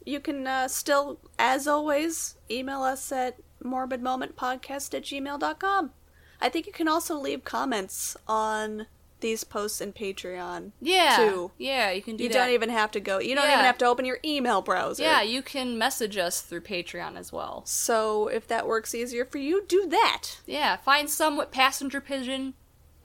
You 0.05 0.19
can 0.19 0.47
uh, 0.47 0.67
still, 0.67 1.19
as 1.37 1.67
always, 1.67 2.35
email 2.49 2.81
us 2.83 3.11
at 3.11 3.37
morbidmomentpodcast 3.63 4.93
at 4.95 5.03
gmail.com. 5.03 5.91
I 6.39 6.49
think 6.49 6.65
you 6.65 6.73
can 6.73 6.87
also 6.87 7.19
leave 7.19 7.43
comments 7.43 8.17
on 8.27 8.87
these 9.19 9.43
posts 9.43 9.79
in 9.81 9.93
Patreon. 9.93 10.71
yeah, 10.81 11.15
Too. 11.17 11.51
yeah, 11.59 11.91
you 11.91 12.01
can 12.01 12.17
do 12.17 12.23
You 12.23 12.29
that. 12.29 12.33
don't 12.45 12.49
even 12.53 12.69
have 12.69 12.89
to 12.91 12.99
go. 12.99 13.19
You 13.19 13.35
don't 13.35 13.45
Yeah. 13.45 13.53
even 13.53 13.65
have 13.65 13.77
to 13.79 13.85
open 13.85 14.03
your 14.05 14.17
email 14.25 14.63
browser. 14.63 15.03
yeah, 15.03 15.21
you 15.21 15.43
can 15.43 15.77
message 15.77 16.17
us 16.17 16.41
through 16.41 16.61
Patreon 16.61 17.15
as 17.15 17.31
well. 17.31 17.61
So 17.67 18.27
if 18.29 18.47
that 18.47 18.65
works 18.65 18.95
easier 18.95 19.23
for 19.25 19.37
you, 19.37 19.63
do 19.67 19.85
that. 19.89 20.39
Yeah, 20.47 20.77
find 20.77 21.07
some 21.07 21.37
with 21.37 21.51
passenger 21.51 22.01
pigeon. 22.01 22.55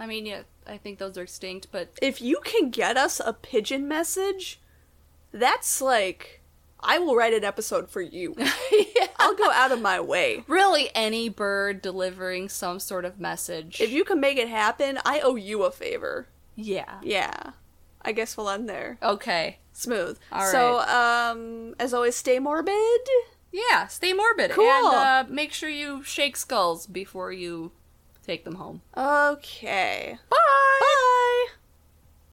I 0.01 0.07
mean, 0.07 0.25
yeah, 0.25 0.43
I 0.67 0.79
think 0.79 0.99
those 0.99 1.19
are 1.19 1.23
extinct, 1.25 1.67
but 1.71 1.91
If 2.01 2.23
you 2.23 2.41
can 2.43 2.71
get 2.71 2.97
us 2.97 3.21
a 3.23 3.35
pigeon 3.35 3.87
message, 3.87 4.59
that's 5.33 5.83
like 5.83 6.36
I 6.81 6.99
will 6.99 7.17
write 7.17 7.33
an 7.35 7.45
episode 7.45 7.91
for 7.91 8.01
you. 8.01 8.35
yeah. 8.39 9.07
I'll 9.19 9.35
go 9.35 9.51
out 9.51 9.73
of 9.73 9.81
my 9.81 9.99
way. 10.01 10.45
really 10.47 10.91
any 10.95 11.29
bird 11.29 11.83
delivering 11.83 12.49
some 12.49 12.79
sort 12.81 13.05
of 13.05 13.19
message. 13.19 13.81
If 13.81 13.91
you 13.91 14.05
can 14.05 14.21
make 14.21 14.39
it 14.39 14.49
happen, 14.49 14.99
I 15.05 15.21
owe 15.21 15.37
you 15.37 15.63
a 15.65 15.71
favor. 15.71 16.29
yeah. 16.55 17.01
Yeah. 17.03 17.51
I 18.03 18.13
guess 18.13 18.37
we'll 18.37 18.51
end 18.51 18.69
there. 18.69 18.99
Okay. 19.03 19.59
Smooth. 19.73 20.17
All 20.31 20.49
So, 20.53 20.79
um, 20.81 21.75
as 21.81 21.93
always, 21.93 22.15
stay 22.15 22.39
morbid. 22.39 22.73
Yeah, 23.51 23.89
stay 23.89 24.13
morbid 24.13 24.53
Cool. 24.53 24.65
and 24.71 24.87
uh, 24.87 25.25
make 25.29 25.53
sure 25.53 25.69
you 25.69 26.05
shake 26.05 26.37
skulls 26.37 26.87
before 26.87 27.33
you 27.33 27.73
take 28.25 28.45
them 28.45 28.57
home. 28.57 28.83
Okay. 28.97 30.19
Bye. 30.31 30.37